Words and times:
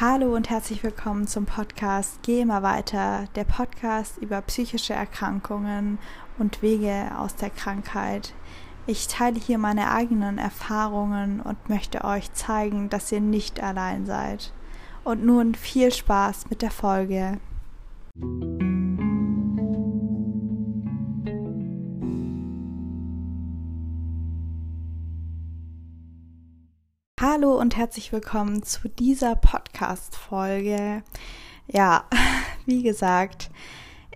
Hallo 0.00 0.36
und 0.36 0.48
herzlich 0.48 0.84
willkommen 0.84 1.26
zum 1.26 1.44
Podcast 1.44 2.20
Geh 2.22 2.42
immer 2.42 2.62
weiter, 2.62 3.24
der 3.34 3.42
Podcast 3.42 4.18
über 4.18 4.40
psychische 4.42 4.92
Erkrankungen 4.92 5.98
und 6.38 6.62
Wege 6.62 7.10
aus 7.18 7.34
der 7.34 7.50
Krankheit. 7.50 8.32
Ich 8.86 9.08
teile 9.08 9.40
hier 9.40 9.58
meine 9.58 9.90
eigenen 9.90 10.38
Erfahrungen 10.38 11.40
und 11.40 11.68
möchte 11.68 12.04
euch 12.04 12.32
zeigen, 12.32 12.88
dass 12.90 13.10
ihr 13.10 13.20
nicht 13.20 13.60
allein 13.60 14.06
seid. 14.06 14.52
Und 15.02 15.24
nun 15.24 15.56
viel 15.56 15.92
Spaß 15.92 16.48
mit 16.48 16.62
der 16.62 16.70
Folge. 16.70 17.40
Hallo 27.30 27.60
und 27.60 27.76
herzlich 27.76 28.10
willkommen 28.10 28.62
zu 28.62 28.88
dieser 28.88 29.36
Podcast-Folge. 29.36 31.02
Ja, 31.66 32.04
wie 32.64 32.82
gesagt, 32.82 33.50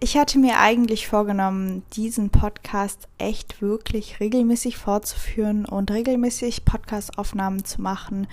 ich 0.01 0.17
hatte 0.17 0.39
mir 0.39 0.59
eigentlich 0.59 1.09
vorgenommen, 1.09 1.83
diesen 1.93 2.31
Podcast 2.31 3.09
echt 3.19 3.61
wirklich 3.61 4.19
regelmäßig 4.19 4.79
fortzuführen 4.79 5.67
und 5.67 5.91
regelmäßig 5.91 6.65
Podcast-Aufnahmen 6.65 7.67
zu 7.67 7.83
machen, 7.83 8.29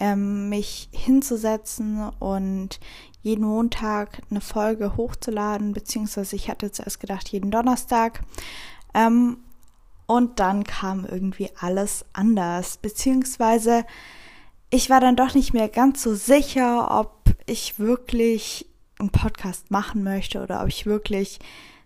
ähm, 0.00 0.48
mich 0.48 0.88
hinzusetzen 0.92 2.08
und 2.18 2.80
jeden 3.20 3.44
Montag 3.44 4.22
eine 4.30 4.40
Folge 4.40 4.96
hochzuladen, 4.96 5.74
beziehungsweise 5.74 6.36
ich 6.36 6.48
hatte 6.48 6.72
zuerst 6.72 7.00
gedacht, 7.00 7.28
jeden 7.28 7.50
Donnerstag. 7.50 8.22
Ähm, 8.94 9.36
und 10.06 10.40
dann 10.40 10.64
kam 10.64 11.04
irgendwie 11.04 11.50
alles 11.58 12.04
anders, 12.12 12.76
beziehungsweise 12.76 13.84
ich 14.70 14.90
war 14.90 15.00
dann 15.00 15.16
doch 15.16 15.34
nicht 15.34 15.52
mehr 15.52 15.68
ganz 15.68 16.02
so 16.02 16.14
sicher, 16.14 16.98
ob 16.98 17.22
ich 17.46 17.78
wirklich 17.78 18.66
einen 18.98 19.10
Podcast 19.10 19.70
machen 19.70 20.02
möchte 20.02 20.42
oder 20.42 20.62
ob 20.62 20.68
ich 20.68 20.86
wirklich 20.86 21.38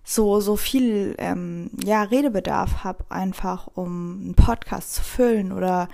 so 0.04 0.40
so 0.40 0.54
viel 0.54 1.16
ähm, 1.18 1.70
ja 1.84 2.02
Redebedarf 2.02 2.84
habe 2.84 3.04
einfach 3.08 3.68
um 3.74 4.20
einen 4.22 4.34
Podcast 4.34 4.94
zu 4.94 5.02
füllen 5.02 5.50
oder 5.50 5.88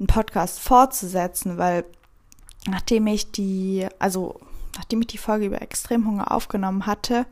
einen 0.00 0.08
Podcast 0.08 0.58
fortzusetzen, 0.58 1.56
weil 1.56 1.84
nachdem 2.66 3.06
ich 3.06 3.30
die 3.30 3.86
also 4.00 4.40
nachdem 4.76 5.02
ich 5.02 5.06
die 5.06 5.18
Folge 5.18 5.46
über 5.46 5.62
Extremhunger 5.62 6.32
aufgenommen 6.32 6.86
hatte, 6.86 7.26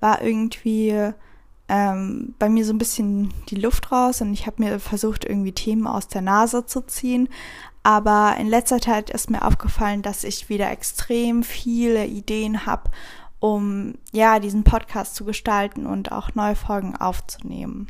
war 0.00 0.20
irgendwie 0.20 1.12
ähm, 1.68 2.34
bei 2.38 2.48
mir 2.48 2.64
so 2.64 2.72
ein 2.72 2.78
bisschen 2.78 3.32
die 3.48 3.56
Luft 3.56 3.92
raus 3.92 4.20
und 4.20 4.32
ich 4.32 4.46
habe 4.46 4.62
mir 4.62 4.78
versucht, 4.78 5.24
irgendwie 5.24 5.52
Themen 5.52 5.86
aus 5.86 6.08
der 6.08 6.22
Nase 6.22 6.66
zu 6.66 6.82
ziehen. 6.82 7.28
Aber 7.82 8.36
in 8.38 8.46
letzter 8.46 8.80
Zeit 8.80 9.10
ist 9.10 9.30
mir 9.30 9.42
aufgefallen, 9.44 10.02
dass 10.02 10.24
ich 10.24 10.48
wieder 10.48 10.70
extrem 10.70 11.42
viele 11.42 12.06
Ideen 12.06 12.66
habe, 12.66 12.90
um 13.40 13.94
ja 14.12 14.38
diesen 14.38 14.62
Podcast 14.62 15.16
zu 15.16 15.24
gestalten 15.24 15.86
und 15.86 16.12
auch 16.12 16.34
neue 16.34 16.54
Folgen 16.54 16.94
aufzunehmen. 16.96 17.88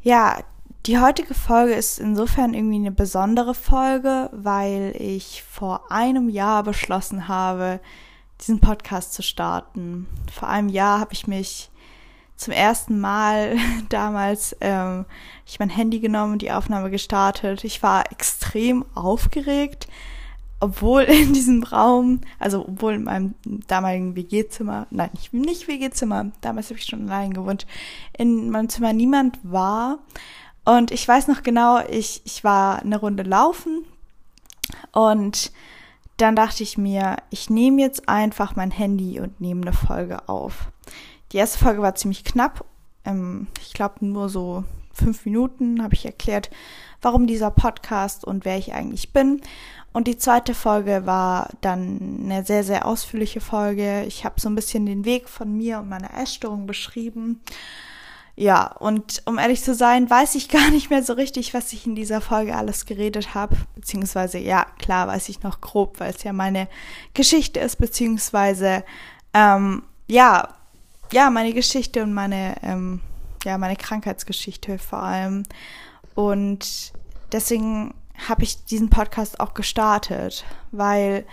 Ja, 0.00 0.38
die 0.86 0.98
heutige 0.98 1.34
Folge 1.34 1.74
ist 1.74 1.98
insofern 1.98 2.54
irgendwie 2.54 2.76
eine 2.76 2.92
besondere 2.92 3.54
Folge, 3.54 4.30
weil 4.32 4.94
ich 4.96 5.42
vor 5.42 5.90
einem 5.90 6.28
Jahr 6.28 6.62
beschlossen 6.62 7.26
habe, 7.26 7.80
diesen 8.40 8.60
Podcast 8.60 9.12
zu 9.12 9.22
starten. 9.22 10.06
Vor 10.32 10.48
einem 10.48 10.68
Jahr 10.68 11.00
habe 11.00 11.12
ich 11.12 11.26
mich 11.26 11.70
zum 12.38 12.54
ersten 12.54 13.00
Mal 13.00 13.56
damals 13.90 14.56
ähm, 14.62 15.04
ich 15.44 15.58
mein 15.58 15.68
Handy 15.68 16.00
genommen 16.00 16.38
die 16.38 16.52
Aufnahme 16.52 16.90
gestartet. 16.90 17.64
Ich 17.64 17.82
war 17.82 18.10
extrem 18.10 18.86
aufgeregt, 18.94 19.88
obwohl 20.60 21.02
in 21.02 21.34
diesem 21.34 21.62
Raum, 21.64 22.22
also 22.38 22.66
obwohl 22.66 22.94
in 22.94 23.04
meinem 23.04 23.34
damaligen 23.66 24.16
WG-Zimmer, 24.16 24.86
nein, 24.90 25.10
nicht, 25.12 25.34
nicht 25.34 25.68
WG-Zimmer, 25.68 26.30
damals 26.40 26.70
habe 26.70 26.78
ich 26.78 26.86
schon 26.86 27.10
allein 27.10 27.34
gewohnt, 27.34 27.66
in 28.16 28.48
meinem 28.50 28.70
Zimmer 28.70 28.94
niemand 28.94 29.38
war. 29.42 29.98
Und 30.64 30.90
ich 30.90 31.06
weiß 31.06 31.28
noch 31.28 31.42
genau, 31.42 31.80
ich, 31.88 32.22
ich 32.24 32.44
war 32.44 32.80
eine 32.80 32.98
Runde 32.98 33.22
laufen 33.22 33.84
und 34.92 35.50
dann 36.18 36.36
dachte 36.36 36.62
ich 36.62 36.76
mir, 36.76 37.16
ich 37.30 37.48
nehme 37.48 37.80
jetzt 37.80 38.08
einfach 38.08 38.54
mein 38.54 38.70
Handy 38.70 39.18
und 39.20 39.40
nehme 39.40 39.62
eine 39.62 39.72
Folge 39.72 40.28
auf. 40.28 40.68
Die 41.32 41.36
erste 41.36 41.58
Folge 41.58 41.82
war 41.82 41.94
ziemlich 41.94 42.24
knapp. 42.24 42.64
Ähm, 43.04 43.48
ich 43.60 43.72
glaube 43.74 44.04
nur 44.04 44.28
so 44.28 44.64
fünf 44.92 45.24
Minuten 45.24 45.82
habe 45.82 45.94
ich 45.94 46.04
erklärt, 46.04 46.50
warum 47.00 47.26
dieser 47.26 47.50
Podcast 47.50 48.24
und 48.24 48.44
wer 48.44 48.58
ich 48.58 48.74
eigentlich 48.74 49.12
bin. 49.12 49.40
Und 49.92 50.06
die 50.06 50.18
zweite 50.18 50.54
Folge 50.54 51.06
war 51.06 51.50
dann 51.60 52.20
eine 52.24 52.44
sehr, 52.44 52.62
sehr 52.62 52.86
ausführliche 52.86 53.40
Folge. 53.40 54.04
Ich 54.04 54.24
habe 54.24 54.40
so 54.40 54.48
ein 54.48 54.54
bisschen 54.54 54.86
den 54.86 55.04
Weg 55.04 55.28
von 55.28 55.56
mir 55.56 55.78
und 55.78 55.88
meiner 55.88 56.14
Essstörung 56.16 56.66
beschrieben. 56.66 57.40
Ja, 58.36 58.70
und 58.78 59.22
um 59.24 59.38
ehrlich 59.38 59.64
zu 59.64 59.74
sein, 59.74 60.08
weiß 60.08 60.34
ich 60.36 60.48
gar 60.50 60.70
nicht 60.70 60.90
mehr 60.90 61.02
so 61.02 61.14
richtig, 61.14 61.54
was 61.54 61.72
ich 61.72 61.86
in 61.86 61.94
dieser 61.94 62.20
Folge 62.20 62.54
alles 62.54 62.86
geredet 62.86 63.34
habe. 63.34 63.56
Beziehungsweise, 63.74 64.38
ja, 64.38 64.66
klar 64.78 65.08
weiß 65.08 65.28
ich 65.30 65.42
noch 65.42 65.60
grob, 65.60 65.98
weil 66.00 66.10
es 66.10 66.22
ja 66.22 66.32
meine 66.32 66.68
Geschichte 67.14 67.58
ist, 67.60 67.76
beziehungsweise, 67.76 68.84
ähm, 69.34 69.82
ja, 70.06 70.48
ja, 71.12 71.30
meine 71.30 71.52
Geschichte 71.52 72.02
und 72.02 72.12
meine, 72.14 72.56
ähm, 72.62 73.00
ja, 73.44 73.58
meine 73.58 73.76
Krankheitsgeschichte 73.76 74.78
vor 74.78 75.02
allem. 75.02 75.44
Und 76.14 76.92
deswegen 77.32 77.94
habe 78.28 78.42
ich 78.42 78.64
diesen 78.64 78.90
Podcast 78.90 79.40
auch 79.40 79.54
gestartet, 79.54 80.44
weil 80.72 81.24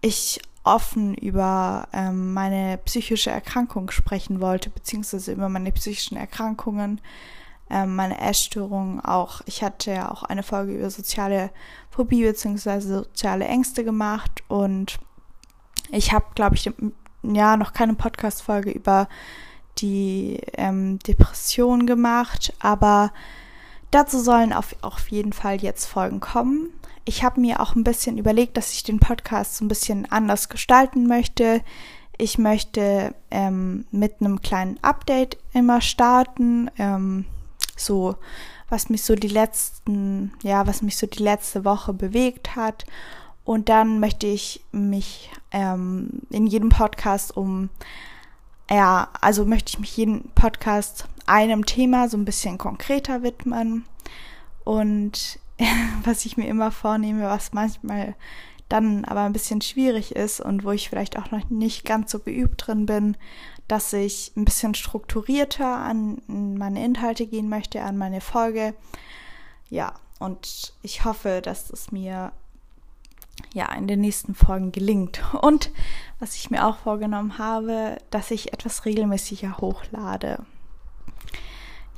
ich 0.00 0.40
offen 0.62 1.14
über 1.14 1.88
ähm, 1.92 2.32
meine 2.32 2.78
psychische 2.78 3.30
Erkrankung 3.30 3.90
sprechen 3.90 4.40
wollte, 4.40 4.70
beziehungsweise 4.70 5.32
über 5.32 5.48
meine 5.48 5.72
psychischen 5.72 6.16
Erkrankungen, 6.16 7.00
ähm, 7.70 7.96
meine 7.96 8.20
Essstörungen 8.20 9.00
auch. 9.00 9.40
Ich 9.46 9.62
hatte 9.62 9.92
ja 9.92 10.10
auch 10.10 10.22
eine 10.22 10.42
Folge 10.42 10.74
über 10.74 10.90
soziale 10.90 11.50
Phobie 11.90 12.24
beziehungsweise 12.24 12.98
soziale 12.98 13.46
Ängste 13.46 13.84
gemacht 13.84 14.42
und 14.48 14.98
ich 15.90 16.12
habe, 16.12 16.26
glaube 16.34 16.56
ich, 16.56 16.70
ja 17.22 17.56
noch 17.56 17.72
keine 17.72 17.94
Podcast-Folge 17.94 18.70
über 18.70 19.08
die 19.78 20.40
ähm, 20.54 20.98
Depression 21.00 21.86
gemacht, 21.86 22.52
aber 22.60 23.12
dazu 23.90 24.20
sollen 24.20 24.52
auf, 24.52 24.74
auf 24.82 25.08
jeden 25.08 25.32
Fall 25.32 25.60
jetzt 25.60 25.86
Folgen 25.86 26.20
kommen. 26.20 26.70
Ich 27.04 27.24
habe 27.24 27.40
mir 27.40 27.60
auch 27.60 27.74
ein 27.74 27.84
bisschen 27.84 28.18
überlegt, 28.18 28.56
dass 28.56 28.72
ich 28.72 28.82
den 28.82 29.00
Podcast 29.00 29.56
so 29.56 29.64
ein 29.64 29.68
bisschen 29.68 30.10
anders 30.10 30.48
gestalten 30.48 31.06
möchte. 31.06 31.62
Ich 32.18 32.36
möchte 32.36 33.14
ähm, 33.30 33.86
mit 33.90 34.20
einem 34.20 34.42
kleinen 34.42 34.78
Update 34.82 35.38
immer 35.54 35.80
starten, 35.80 36.70
ähm, 36.78 37.24
so 37.76 38.16
was 38.68 38.90
mich 38.90 39.02
so 39.02 39.14
die 39.16 39.28
letzten, 39.28 40.32
ja, 40.42 40.66
was 40.66 40.82
mich 40.82 40.96
so 40.96 41.06
die 41.06 41.22
letzte 41.22 41.64
Woche 41.64 41.92
bewegt 41.92 42.54
hat 42.54 42.84
und 43.44 43.68
dann 43.68 43.98
möchte 43.98 44.26
ich 44.26 44.62
mich 44.70 45.30
ähm, 45.52 46.22
in 46.30 46.46
jedem 46.46 46.68
Podcast 46.68 47.36
um, 47.36 47.70
ja, 48.70 49.08
also 49.20 49.44
möchte 49.44 49.70
ich 49.70 49.78
mich 49.78 49.96
jeden 49.96 50.30
Podcast 50.34 51.06
einem 51.26 51.66
Thema 51.66 52.08
so 52.08 52.16
ein 52.16 52.24
bisschen 52.24 52.58
konkreter 52.58 53.22
widmen. 53.22 53.84
Und 54.64 55.38
was 56.04 56.24
ich 56.24 56.36
mir 56.36 56.48
immer 56.48 56.70
vornehme, 56.70 57.24
was 57.24 57.52
manchmal 57.52 58.14
dann 58.68 59.04
aber 59.04 59.22
ein 59.22 59.32
bisschen 59.32 59.60
schwierig 59.60 60.14
ist 60.14 60.40
und 60.40 60.64
wo 60.64 60.70
ich 60.70 60.88
vielleicht 60.88 61.18
auch 61.18 61.30
noch 61.32 61.50
nicht 61.50 61.84
ganz 61.84 62.12
so 62.12 62.20
geübt 62.20 62.66
drin 62.66 62.86
bin, 62.86 63.16
dass 63.66 63.92
ich 63.92 64.32
ein 64.36 64.44
bisschen 64.44 64.74
strukturierter 64.74 65.76
an 65.76 66.22
meine 66.28 66.84
Inhalte 66.84 67.26
gehen 67.26 67.48
möchte, 67.48 67.82
an 67.82 67.98
meine 67.98 68.20
Folge. 68.20 68.74
Ja, 69.68 69.94
und 70.18 70.72
ich 70.82 71.04
hoffe, 71.04 71.40
dass 71.42 71.70
es 71.70 71.92
mir 71.92 72.32
ja, 73.52 73.72
in 73.74 73.86
den 73.86 74.00
nächsten 74.00 74.34
Folgen 74.34 74.72
gelingt. 74.72 75.22
Und 75.40 75.70
was 76.18 76.36
ich 76.36 76.50
mir 76.50 76.66
auch 76.66 76.78
vorgenommen 76.78 77.38
habe, 77.38 77.98
dass 78.10 78.30
ich 78.30 78.52
etwas 78.52 78.84
regelmäßiger 78.84 79.58
hochlade. 79.58 80.44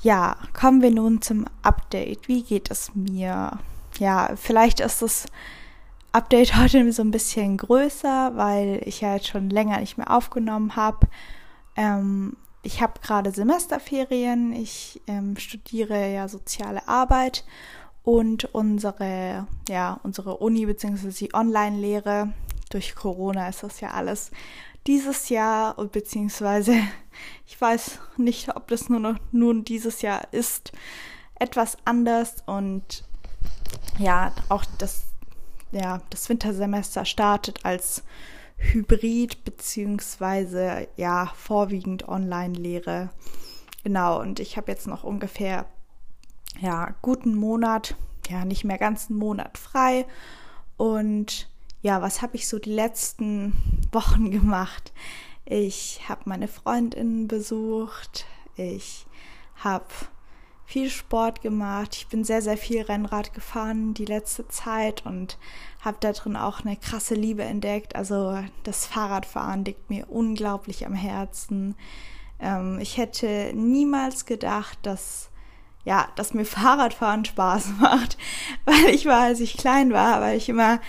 Ja, 0.02 0.36
kommen 0.52 0.82
wir 0.82 0.90
nun 0.90 1.22
zum 1.22 1.46
Update. 1.62 2.28
Wie 2.28 2.42
geht 2.42 2.70
es 2.70 2.94
mir? 2.94 3.58
Ja, 3.98 4.30
vielleicht 4.36 4.80
ist 4.80 5.02
das 5.02 5.26
Update 6.12 6.56
heute 6.60 6.92
so 6.92 7.02
ein 7.02 7.10
bisschen 7.10 7.56
größer, 7.56 8.32
weil 8.36 8.80
ich 8.84 9.00
ja 9.00 9.14
jetzt 9.14 9.28
schon 9.28 9.50
länger 9.50 9.78
nicht 9.78 9.98
mehr 9.98 10.10
aufgenommen 10.10 10.76
habe. 10.76 11.06
Ähm, 11.76 12.36
ich 12.62 12.80
habe 12.80 13.00
gerade 13.00 13.32
Semesterferien. 13.32 14.52
Ich 14.52 15.00
ähm, 15.06 15.36
studiere 15.36 16.12
ja 16.12 16.28
soziale 16.28 16.86
Arbeit 16.86 17.44
und 18.04 18.46
unsere, 18.54 19.46
ja, 19.69 20.00
unsere 20.02 20.38
Uni 20.38 20.66
bzw. 20.66 21.10
die 21.10 21.34
Online-Lehre. 21.34 22.32
Durch 22.70 22.94
Corona 22.94 23.49
ist 23.49 23.62
das 23.62 23.81
ja 23.81 23.90
alles 23.90 24.31
dieses 24.87 25.28
Jahr 25.28 25.78
und 25.78 25.93
beziehungsweise 25.93 26.75
ich 27.46 27.60
weiß 27.60 27.99
nicht, 28.16 28.56
ob 28.56 28.69
das 28.69 28.88
nur 28.88 29.00
noch 29.00 29.19
nun 29.31 29.64
dieses 29.64 30.02
Jahr 30.02 30.22
ist, 30.32 30.72
etwas 31.38 31.76
anders 31.84 32.37
und 32.46 33.04
ja, 33.99 34.32
auch 34.48 34.64
das 34.78 35.02
ja, 35.72 36.02
das 36.10 36.28
Wintersemester 36.28 37.05
startet 37.05 37.64
als 37.64 38.05
Hybrid 38.56 39.44
beziehungsweise 39.44 40.87
ja 40.96 41.32
vorwiegend 41.34 42.06
Online-Lehre. 42.08 43.10
Genau, 43.82 44.20
und 44.20 44.38
ich 44.38 44.56
habe 44.56 44.70
jetzt 44.70 44.87
noch 44.87 45.02
ungefähr 45.02 45.66
ja 46.60 46.94
guten 47.02 47.34
Monat, 47.34 47.96
ja 48.28 48.44
nicht 48.44 48.64
mehr 48.64 48.78
ganz 48.78 49.10
einen 49.10 49.19
Monat 49.19 49.58
frei. 49.58 50.06
Und 50.76 51.49
ja, 51.82 52.00
was 52.02 52.22
habe 52.22 52.37
ich 52.37 52.49
so 52.49 52.58
die 52.58 52.72
letzten 52.72 53.54
Wochen 53.93 54.31
gemacht? 54.31 54.93
Ich 55.44 56.08
habe 56.08 56.22
meine 56.26 56.49
Freundinnen 56.49 57.28
besucht. 57.28 58.26
Ich 58.56 59.06
habe 59.56 59.87
viel 60.64 60.88
Sport 60.88 61.43
gemacht. 61.43 61.96
Ich 61.96 62.06
bin 62.06 62.25
sehr, 62.25 62.40
sehr 62.40 62.56
viel 62.56 62.81
Rennrad 62.81 63.34
gefahren 63.34 63.93
die 63.93 64.06
letzte 64.06 64.48
Zeit 64.48 65.05
und 65.05 65.37
habe 65.81 65.98
da 66.00 66.12
drin 66.12 66.37
auch 66.37 66.60
eine 66.60 66.76
krasse 66.76 67.14
Liebe 67.14 67.43
entdeckt. 67.43 67.94
Also 67.96 68.38
das 68.62 68.87
Fahrradfahren 68.87 69.64
liegt 69.64 69.90
mir 69.90 70.08
unglaublich 70.08 70.87
am 70.87 70.94
Herzen. 70.94 71.75
Ähm, 72.40 72.78
ich 72.81 72.96
hätte 72.96 73.52
niemals 73.55 74.25
gedacht, 74.25 74.78
dass 74.82 75.31
ja, 75.84 76.08
dass 76.17 76.34
mir 76.34 76.44
Fahrradfahren 76.44 77.25
Spaß 77.25 77.73
macht, 77.81 78.17
weil 78.64 78.94
ich 78.94 79.06
war, 79.06 79.23
als 79.23 79.40
ich 79.40 79.56
klein 79.56 79.93
war, 79.93 80.20
weil 80.20 80.37
ich 80.37 80.49
immer 80.49 80.81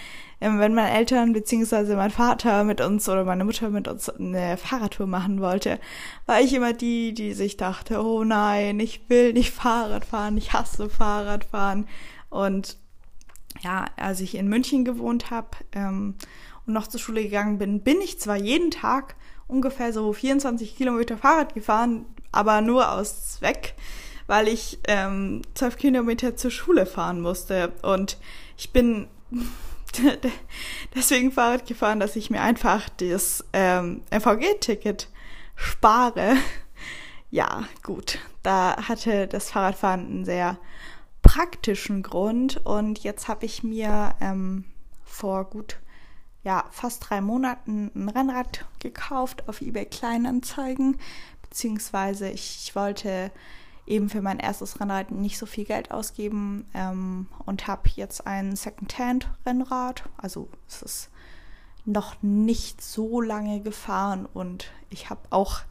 ähm, 0.44 0.60
wenn 0.60 0.74
meine 0.74 0.92
Eltern 0.92 1.31
beziehungsweise 1.31 1.95
mein 1.95 2.12
Vater 2.12 2.66
mit 2.66 2.81
uns 2.81 3.07
oder 3.07 3.24
meine 3.24 3.45
Mutter 3.45 3.69
mit 3.69 3.88
uns 3.88 4.10
eine 4.10 4.57
Fahrradtour 4.57 5.07
machen 5.07 5.40
wollte, 5.40 5.80
war 6.25 6.42
ich 6.42 6.54
immer 6.54 6.74
die, 6.74 7.13
die 7.13 7.34
sich 7.34 7.56
dachte, 7.56 8.04
oh 8.04 8.25
nein, 8.25 8.78
ich 8.81 9.07
will 9.07 9.31
nicht 9.31 9.54
Fahrrad 9.54 10.04
fahren, 10.04 10.36
ich 10.36 10.51
hasse 10.51 10.90
Fahrradfahren. 10.90 11.88
Und 12.30 12.75
ja, 13.62 13.86
als 13.95 14.19
ich 14.19 14.36
in 14.36 14.50
München 14.50 14.84
gewohnt 14.84 15.31
habe 15.31 15.48
ähm, 15.72 16.16
und 16.66 16.74
noch 16.74 16.88
zur 16.88 17.00
Schule 17.00 17.24
gegangen 17.24 17.57
bin, 17.57 17.80
bin 17.80 18.01
ich 18.01 18.19
zwar 18.19 18.36
jeden 18.36 18.69
Tag 18.69 19.16
ungefähr 19.48 19.94
so 19.94 20.12
24 20.12 20.75
Kilometer 20.75 21.18
Fahrrad 21.18 21.54
gefahren, 21.54 22.06
aber 22.34 22.60
nur 22.60 22.92
aus 22.92 23.31
Zweck, 23.31 23.75
weil 24.27 24.47
ich 24.47 24.79
ähm, 24.87 25.41
12 25.55 25.77
Kilometer 25.77 26.35
zur 26.35 26.51
Schule 26.51 26.85
fahren 26.85 27.21
musste. 27.21 27.71
Und 27.81 28.17
ich 28.57 28.71
bin 28.71 29.07
deswegen 30.95 31.31
Fahrrad 31.31 31.65
gefahren, 31.65 31.99
dass 31.99 32.15
ich 32.15 32.29
mir 32.29 32.41
einfach 32.41 32.89
das 32.89 33.43
ähm, 33.53 34.01
MVG-Ticket 34.11 35.09
spare. 35.55 36.35
Ja, 37.29 37.63
gut. 37.81 38.19
Da 38.43 38.77
hatte 38.87 39.25
das 39.25 39.49
Fahrradfahren 39.49 40.05
einen 40.05 40.23
sehr 40.23 40.59
praktischen 41.23 42.03
Grund 42.03 42.63
und 42.63 42.99
jetzt 42.99 43.27
habe 43.27 43.47
ich 43.47 43.63
mir 43.63 44.13
ähm, 44.21 44.65
vor 45.03 45.49
gut 45.49 45.79
ja 46.43 46.65
fast 46.69 47.09
drei 47.09 47.21
Monaten 47.21 47.89
ein 47.95 48.09
Rennrad 48.09 48.65
gekauft 48.77 49.49
auf 49.49 49.61
eBay 49.61 49.85
Kleinanzeigen 49.85 50.99
beziehungsweise 51.41 52.29
ich 52.29 52.75
wollte 52.75 53.31
eben 53.85 54.09
für 54.09 54.21
mein 54.21 54.39
erstes 54.39 54.80
Rennrad 54.80 55.12
nicht 55.12 55.38
so 55.38 55.45
viel 55.45 55.65
Geld 55.65 55.91
ausgeben 55.91 56.65
ähm, 56.74 57.27
und 57.45 57.68
habe 57.68 57.89
jetzt 57.95 58.25
ein 58.25 58.56
Secondhand-Rennrad. 58.56 60.03
Also 60.18 60.50
es 60.68 60.81
ist 60.81 61.09
noch 61.85 62.15
nicht 62.21 62.81
so 62.81 63.19
lange 63.19 63.62
gefahren 63.62 64.25
und 64.25 64.71
ich 64.89 65.09
habe 65.09 65.21
auch 65.31 65.62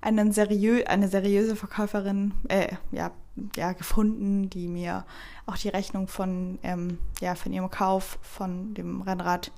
einen 0.00 0.32
seriö 0.32 0.84
eine 0.86 1.08
seriöse 1.08 1.56
Verkäuferin 1.56 2.32
äh, 2.48 2.74
ja, 2.90 3.10
ja, 3.56 3.72
gefunden, 3.72 4.48
die 4.48 4.66
mir 4.66 5.04
auch 5.46 5.56
die 5.56 5.68
Rechnung 5.68 6.08
von, 6.08 6.58
ähm, 6.62 6.98
ja, 7.20 7.34
von 7.34 7.52
ihrem 7.52 7.70
Kauf 7.70 8.18
von 8.22 8.74
dem 8.74 9.02
Rennrad 9.02 9.52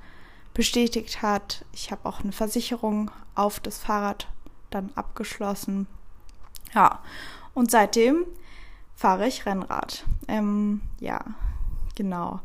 bestätigt 0.55 1.23
hat. 1.23 1.65
Ich 1.73 1.91
habe 1.91 2.09
auch 2.09 2.21
eine 2.21 2.33
Versicherung 2.33 3.11
auf 3.35 3.61
das 3.61 3.79
Fahrrad 3.79 4.29
dann 4.71 4.91
abgeschlossen. 4.95 5.87
Ja, 6.75 7.01
und 7.55 7.71
seitdem 7.71 8.25
fahre 8.95 9.27
ich 9.27 9.47
Rennrad. 9.47 10.05
Ähm, 10.29 10.81
ja, 11.01 11.21
genau. 11.95 12.41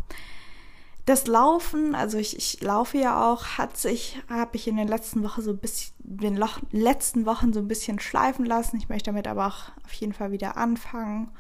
Das 1.06 1.26
Laufen, 1.26 1.96
also 1.96 2.18
ich, 2.18 2.36
ich 2.36 2.62
laufe 2.62 2.98
ja 2.98 3.32
auch, 3.32 3.58
hat 3.58 3.78
sich, 3.78 4.22
habe 4.30 4.58
ich 4.58 4.68
in 4.68 4.76
den 4.76 4.90
letzten 4.90 5.24
Wochen 5.24 5.42
so 5.42 5.52
ein 5.52 5.58
bisschen, 5.58 5.94
den 6.00 6.36
Loch, 6.36 6.60
letzten 6.72 7.26
Wochen 7.26 7.54
so 7.54 7.60
ein 7.62 7.68
bisschen 7.70 8.00
schleifen 8.00 8.46
lassen. 8.46 8.76
Ich 8.76 8.90
möchte 8.90 9.12
damit 9.12 9.28
aber 9.28 9.48
auch 9.48 9.72
auf 9.86 9.94
jeden 9.94 10.12
Fall 10.12 10.32
wieder 10.32 10.58
anfangen. 10.58 11.32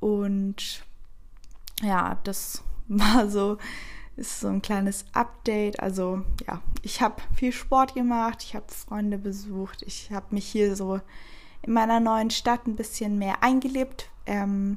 Und 0.00 0.84
ja, 1.82 2.18
das 2.24 2.62
war 2.88 3.28
so, 3.28 3.58
ist 4.16 4.40
so 4.40 4.48
ein 4.48 4.62
kleines 4.62 5.04
Update. 5.12 5.80
Also 5.80 6.22
ja, 6.46 6.62
ich 6.80 7.02
habe 7.02 7.20
viel 7.34 7.52
Sport 7.52 7.94
gemacht, 7.94 8.42
ich 8.42 8.54
habe 8.54 8.66
Freunde 8.68 9.18
besucht, 9.18 9.82
ich 9.82 10.10
habe 10.12 10.26
mich 10.30 10.46
hier 10.46 10.76
so 10.76 11.00
in 11.66 11.72
meiner 11.72 12.00
neuen 12.00 12.30
Stadt 12.30 12.66
ein 12.66 12.76
bisschen 12.76 13.18
mehr 13.18 13.42
eingelebt. 13.42 14.08
Ähm, 14.26 14.76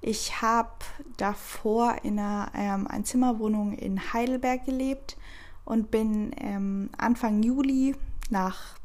ich 0.00 0.42
habe 0.42 0.70
davor 1.16 1.96
in 2.02 2.18
einer 2.18 2.50
ähm, 2.54 2.86
Einzimmerwohnung 2.86 3.72
in 3.72 4.12
Heidelberg 4.12 4.64
gelebt 4.64 5.16
und 5.64 5.90
bin 5.90 6.32
ähm, 6.38 6.90
Anfang 6.96 7.42
Juli 7.42 7.96
nach 8.30 8.76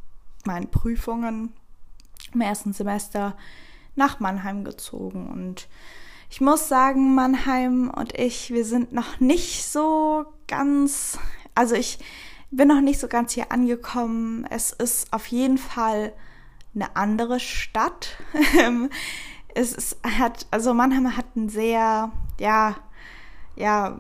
meinen 0.46 0.72
Prüfungen 0.72 1.54
im 2.34 2.42
ersten 2.42 2.74
Semester 2.74 3.36
nach 3.96 4.20
Mannheim 4.20 4.64
gezogen. 4.64 5.30
Und 5.30 5.68
ich 6.30 6.40
muss 6.40 6.70
sagen, 6.70 7.14
Mannheim 7.14 7.92
und 7.94 8.18
ich, 8.18 8.52
wir 8.52 8.64
sind 8.64 8.94
noch 8.94 9.20
nicht 9.20 9.66
so 9.66 10.26
ganz, 10.48 11.20
also 11.56 11.76
ich 11.76 12.00
bin 12.50 12.70
noch 12.70 12.82
nicht 12.82 13.00
so 13.00 13.08
ganz 13.08 13.34
hier 13.34 13.52
angekommen. 13.52 14.48
Es 14.50 14.72
ist 14.72 15.12
auf 15.12 15.28
jeden 15.28 15.58
Fall 15.58 16.14
eine 16.74 16.96
andere 16.96 17.40
Stadt. 17.40 18.18
es 19.56 19.74
ist, 19.74 19.98
hat, 20.04 20.48
also 20.52 20.74
Mannheim 20.74 21.16
hat 21.18 21.26
einen 21.36 21.50
sehr, 21.50 22.12
ja, 22.40 22.76
ja, 23.56 23.98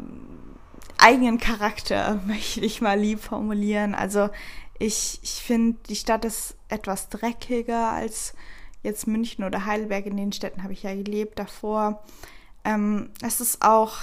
eigenen 0.97 1.39
Charakter, 1.39 2.21
möchte 2.27 2.61
ich 2.61 2.81
mal 2.81 2.99
lieb 2.99 3.19
formulieren. 3.19 3.95
Also 3.95 4.29
ich, 4.79 5.19
ich 5.21 5.43
finde, 5.43 5.77
die 5.89 5.95
Stadt 5.95 6.25
ist 6.25 6.55
etwas 6.69 7.09
dreckiger 7.09 7.91
als 7.91 8.33
jetzt 8.83 9.07
München 9.07 9.43
oder 9.43 9.65
Heidelberg. 9.65 10.05
In 10.05 10.17
den 10.17 10.31
Städten 10.31 10.63
habe 10.63 10.73
ich 10.73 10.83
ja 10.83 10.95
gelebt 10.95 11.37
davor. 11.37 12.03
Ähm, 12.63 13.09
es 13.21 13.41
ist 13.41 13.63
auch, 13.63 13.97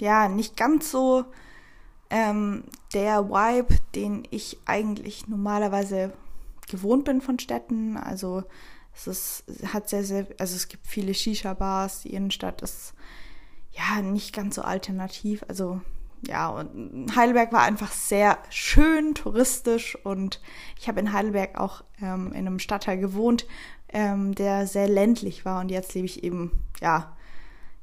ja, 0.00 0.28
nicht 0.28 0.56
ganz 0.56 0.90
so 0.90 1.24
ähm, 2.10 2.64
der 2.94 3.28
Vibe, 3.28 3.74
den 3.94 4.26
ich 4.30 4.58
eigentlich 4.66 5.28
normalerweise 5.28 6.12
gewohnt 6.72 7.04
bin 7.04 7.20
von 7.20 7.38
Städten. 7.38 7.96
Also 7.96 8.42
es 8.94 9.06
ist, 9.06 9.44
hat 9.72 9.88
sehr, 9.88 10.02
sehr, 10.02 10.26
also 10.38 10.56
es 10.56 10.68
gibt 10.68 10.86
viele 10.86 11.14
Shisha-Bars, 11.14 12.02
die 12.02 12.12
Innenstadt 12.14 12.60
ist 12.62 12.94
ja 13.70 14.02
nicht 14.02 14.34
ganz 14.34 14.56
so 14.56 14.62
alternativ. 14.62 15.44
Also 15.48 15.80
ja, 16.26 16.48
und 16.50 17.16
Heidelberg 17.16 17.52
war 17.52 17.62
einfach 17.62 17.92
sehr 17.92 18.38
schön, 18.50 19.14
touristisch 19.14 19.96
und 20.04 20.40
ich 20.78 20.88
habe 20.88 21.00
in 21.00 21.12
Heidelberg 21.12 21.58
auch 21.58 21.82
ähm, 22.00 22.28
in 22.28 22.46
einem 22.46 22.58
Stadtteil 22.58 22.98
gewohnt, 22.98 23.46
ähm, 23.88 24.34
der 24.34 24.66
sehr 24.66 24.88
ländlich 24.88 25.44
war 25.44 25.60
und 25.60 25.70
jetzt 25.70 25.94
lebe 25.94 26.06
ich 26.06 26.22
eben, 26.22 26.52
ja, 26.80 27.16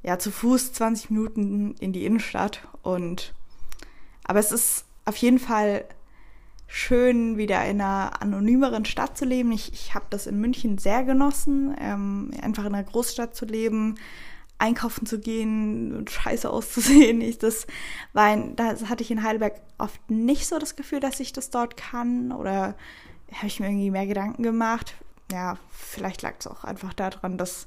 ja, 0.02 0.18
zu 0.18 0.30
Fuß 0.30 0.72
20 0.72 1.10
Minuten 1.10 1.74
in 1.80 1.92
die 1.92 2.06
Innenstadt 2.06 2.66
und 2.82 3.34
aber 4.24 4.38
es 4.38 4.52
ist 4.52 4.86
auf 5.04 5.16
jeden 5.16 5.38
Fall 5.38 5.84
schön, 6.72 7.36
wieder 7.36 7.64
in 7.64 7.80
einer 7.80 8.22
anonymeren 8.22 8.84
Stadt 8.84 9.18
zu 9.18 9.24
leben. 9.24 9.50
Ich, 9.50 9.72
ich 9.72 9.94
habe 9.94 10.06
das 10.08 10.28
in 10.28 10.40
München 10.40 10.78
sehr 10.78 11.02
genossen, 11.02 11.74
ähm, 11.80 12.30
einfach 12.40 12.64
in 12.64 12.74
einer 12.74 12.84
Großstadt 12.84 13.34
zu 13.34 13.44
leben, 13.44 13.96
einkaufen 14.58 15.04
zu 15.04 15.18
gehen 15.18 15.96
und 15.96 16.10
scheiße 16.10 16.48
auszusehen. 16.48 17.20
Ich, 17.22 17.38
das 17.38 17.66
war 18.12 18.26
ein, 18.26 18.54
das 18.54 18.88
hatte 18.88 19.02
ich 19.02 19.10
in 19.10 19.24
Heidelberg 19.24 19.60
oft 19.78 20.00
nicht 20.10 20.46
so 20.46 20.58
das 20.58 20.76
Gefühl, 20.76 21.00
dass 21.00 21.18
ich 21.18 21.32
das 21.32 21.50
dort 21.50 21.76
kann 21.76 22.30
oder 22.30 22.76
habe 23.32 23.46
ich 23.48 23.58
mir 23.58 23.66
irgendwie 23.66 23.90
mehr 23.90 24.06
Gedanken 24.06 24.44
gemacht. 24.44 24.94
Ja, 25.32 25.58
vielleicht 25.70 26.22
lag 26.22 26.34
es 26.38 26.46
auch 26.46 26.62
einfach 26.62 26.94
daran, 26.94 27.36
dass 27.36 27.66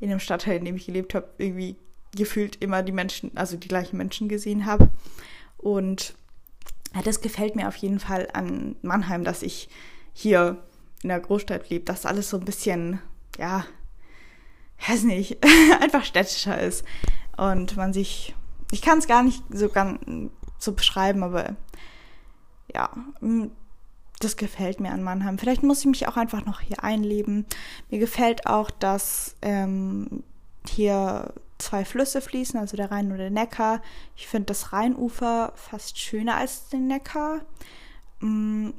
in 0.00 0.08
dem 0.08 0.20
Stadtteil, 0.20 0.56
in 0.56 0.64
dem 0.64 0.76
ich 0.76 0.86
gelebt 0.86 1.14
habe, 1.14 1.28
irgendwie 1.36 1.76
gefühlt 2.16 2.56
immer 2.62 2.82
die 2.82 2.92
Menschen, 2.92 3.36
also 3.36 3.58
die 3.58 3.68
gleichen 3.68 3.98
Menschen 3.98 4.28
gesehen 4.28 4.64
habe. 4.64 4.88
Und 5.58 6.14
das 7.04 7.20
gefällt 7.20 7.56
mir 7.56 7.68
auf 7.68 7.76
jeden 7.76 8.00
Fall 8.00 8.28
an 8.32 8.76
Mannheim, 8.82 9.24
dass 9.24 9.42
ich 9.42 9.68
hier 10.12 10.62
in 11.02 11.10
der 11.10 11.20
Großstadt 11.20 11.70
lebe, 11.70 11.84
dass 11.84 12.06
alles 12.06 12.30
so 12.30 12.38
ein 12.38 12.44
bisschen, 12.44 13.00
ja, 13.38 13.64
weiß 14.88 15.04
nicht, 15.04 15.38
einfach 15.80 16.04
städtischer 16.04 16.60
ist. 16.60 16.84
Und 17.36 17.76
man 17.76 17.92
sich, 17.92 18.34
ich 18.72 18.82
kann 18.82 18.98
es 18.98 19.06
gar 19.06 19.22
nicht 19.22 19.42
so 19.50 19.68
ganz 19.68 20.00
so 20.58 20.72
beschreiben, 20.72 21.22
aber 21.22 21.54
ja, 22.74 22.90
das 24.18 24.36
gefällt 24.36 24.80
mir 24.80 24.90
an 24.90 25.02
Mannheim. 25.02 25.38
Vielleicht 25.38 25.62
muss 25.62 25.80
ich 25.80 25.86
mich 25.86 26.08
auch 26.08 26.16
einfach 26.16 26.44
noch 26.44 26.60
hier 26.60 26.82
einleben. 26.82 27.46
Mir 27.90 28.00
gefällt 28.00 28.46
auch, 28.46 28.70
dass 28.70 29.36
ähm, 29.42 30.24
hier 30.68 31.34
zwei 31.58 31.84
Flüsse 31.84 32.20
fließen, 32.20 32.58
also 32.58 32.76
der 32.76 32.90
Rhein 32.90 33.10
und 33.10 33.18
der 33.18 33.30
Neckar. 33.30 33.82
Ich 34.16 34.28
finde 34.28 34.46
das 34.46 34.72
Rheinufer 34.72 35.52
fast 35.56 35.98
schöner 35.98 36.36
als 36.36 36.68
den 36.68 36.86
Neckar. 36.86 37.40
Mm, 38.20 38.70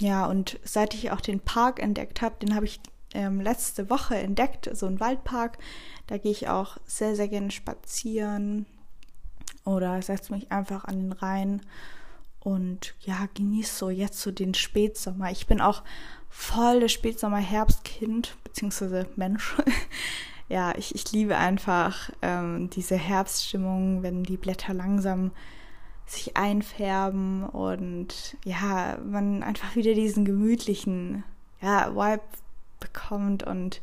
ja, 0.00 0.26
und 0.26 0.58
seit 0.64 0.94
ich 0.94 1.10
auch 1.10 1.20
den 1.20 1.40
Park 1.40 1.82
entdeckt 1.82 2.22
habe, 2.22 2.36
den 2.40 2.54
habe 2.54 2.66
ich 2.66 2.80
ähm, 3.12 3.40
letzte 3.40 3.90
Woche 3.90 4.16
entdeckt, 4.16 4.70
so 4.72 4.86
ein 4.86 5.00
Waldpark. 5.00 5.58
Da 6.06 6.18
gehe 6.18 6.32
ich 6.32 6.48
auch 6.48 6.76
sehr, 6.86 7.16
sehr 7.16 7.28
gerne 7.28 7.50
spazieren 7.50 8.66
oder 9.64 10.00
setze 10.00 10.32
mich 10.32 10.50
einfach 10.52 10.84
an 10.84 10.98
den 10.98 11.12
Rhein 11.12 11.62
und 12.38 12.94
ja, 13.00 13.28
genieße 13.34 13.76
so 13.76 13.90
jetzt 13.90 14.20
so 14.20 14.30
den 14.30 14.54
Spätsommer. 14.54 15.30
Ich 15.30 15.46
bin 15.46 15.60
auch 15.60 15.82
voll 16.30 16.80
das 16.80 16.92
Spätsommer-Herbstkind, 16.92 18.36
beziehungsweise 18.44 19.06
Mensch. 19.16 19.56
ja, 20.50 20.74
ich, 20.76 20.96
ich 20.96 21.10
liebe 21.12 21.36
einfach 21.36 22.10
ähm, 22.22 22.70
diese 22.70 22.96
Herbststimmung, 22.96 24.02
wenn 24.02 24.24
die 24.24 24.36
Blätter 24.36 24.74
langsam 24.74 25.30
sich 26.06 26.36
einfärben 26.36 27.44
und 27.44 28.36
ja, 28.44 28.98
man 29.04 29.44
einfach 29.44 29.76
wieder 29.76 29.94
diesen 29.94 30.24
gemütlichen 30.24 31.22
ja, 31.62 31.94
Vibe 31.94 32.24
bekommt 32.80 33.44
und 33.44 33.80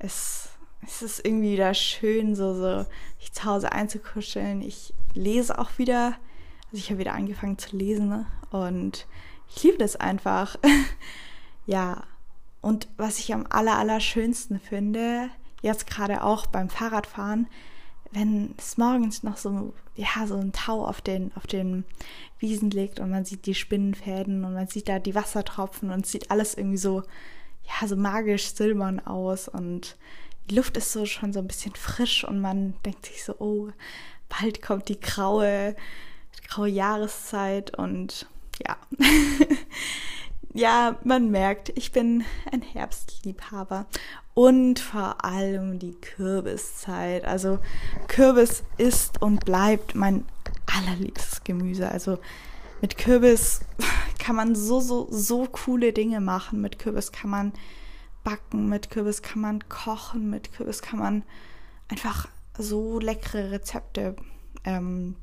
es, 0.00 0.48
es 0.84 1.02
ist 1.02 1.24
irgendwie 1.24 1.52
wieder 1.52 1.72
schön, 1.72 2.34
so, 2.34 2.52
so 2.52 2.84
sich 3.20 3.32
zu 3.32 3.44
Hause 3.44 3.70
einzukuscheln. 3.70 4.60
Ich 4.60 4.92
lese 5.14 5.56
auch 5.56 5.78
wieder, 5.78 6.16
also 6.72 6.78
ich 6.78 6.90
habe 6.90 6.98
wieder 6.98 7.14
angefangen 7.14 7.58
zu 7.58 7.76
lesen 7.76 8.08
ne? 8.08 8.26
und 8.50 9.06
ich 9.54 9.62
liebe 9.62 9.78
das 9.78 9.94
einfach. 9.94 10.56
ja, 11.66 12.02
und 12.60 12.88
was 12.96 13.20
ich 13.20 13.32
am 13.32 13.46
aller, 13.48 13.78
aller 13.78 14.00
schönsten 14.00 14.58
finde, 14.58 15.30
jetzt 15.62 15.86
gerade 15.86 16.22
auch 16.22 16.46
beim 16.46 16.68
Fahrradfahren, 16.68 17.46
wenn 18.10 18.54
es 18.58 18.76
morgens 18.76 19.22
noch 19.22 19.38
so, 19.38 19.72
ja, 19.96 20.26
so 20.26 20.36
ein 20.36 20.52
Tau 20.52 20.86
auf 20.86 21.00
den, 21.00 21.32
auf 21.34 21.46
den 21.46 21.84
Wiesen 22.38 22.70
liegt 22.70 23.00
und 23.00 23.10
man 23.10 23.24
sieht 23.24 23.46
die 23.46 23.54
Spinnenfäden 23.54 24.44
und 24.44 24.52
man 24.52 24.66
sieht 24.66 24.88
da 24.88 24.98
die 24.98 25.14
Wassertropfen 25.14 25.90
und 25.90 26.06
sieht 26.06 26.30
alles 26.30 26.54
irgendwie 26.54 26.76
so, 26.76 27.02
ja, 27.64 27.86
so 27.86 27.96
magisch 27.96 28.54
silbern 28.54 29.00
aus 29.00 29.48
und 29.48 29.96
die 30.50 30.56
Luft 30.56 30.76
ist 30.76 30.92
so 30.92 31.06
schon 31.06 31.32
so 31.32 31.38
ein 31.38 31.46
bisschen 31.46 31.74
frisch 31.74 32.24
und 32.24 32.40
man 32.40 32.74
denkt 32.84 33.06
sich 33.06 33.24
so, 33.24 33.36
oh, 33.38 33.70
bald 34.28 34.60
kommt 34.60 34.88
die 34.88 35.00
graue, 35.00 35.74
die 36.36 36.48
graue 36.48 36.68
Jahreszeit 36.68 37.76
und 37.78 38.26
ja. 38.66 38.76
ja, 40.54 40.98
man 41.04 41.30
merkt, 41.30 41.70
ich 41.76 41.92
bin 41.92 42.24
ein 42.50 42.62
Herbstliebhaber 42.62 43.86
und 44.34 44.78
vor 44.78 45.24
allem 45.24 45.78
die 45.78 45.94
Kürbiszeit. 45.94 47.24
Also 47.24 47.58
Kürbis 48.08 48.62
ist 48.78 49.20
und 49.20 49.44
bleibt 49.44 49.94
mein 49.94 50.24
allerliebstes 50.66 51.44
Gemüse. 51.44 51.90
Also 51.90 52.18
mit 52.80 52.96
Kürbis 52.96 53.60
kann 54.18 54.36
man 54.36 54.54
so, 54.54 54.80
so, 54.80 55.08
so 55.10 55.46
coole 55.46 55.92
Dinge 55.92 56.20
machen. 56.20 56.60
Mit 56.60 56.78
Kürbis 56.78 57.12
kann 57.12 57.30
man 57.30 57.52
backen, 58.24 58.68
mit 58.68 58.90
Kürbis 58.90 59.22
kann 59.22 59.42
man 59.42 59.68
kochen, 59.68 60.30
mit 60.30 60.52
Kürbis 60.52 60.80
kann 60.80 60.98
man 60.98 61.22
einfach 61.88 62.28
so 62.56 63.00
leckere 63.00 63.50
Rezepte 63.50 64.16
ähm, 64.64 65.16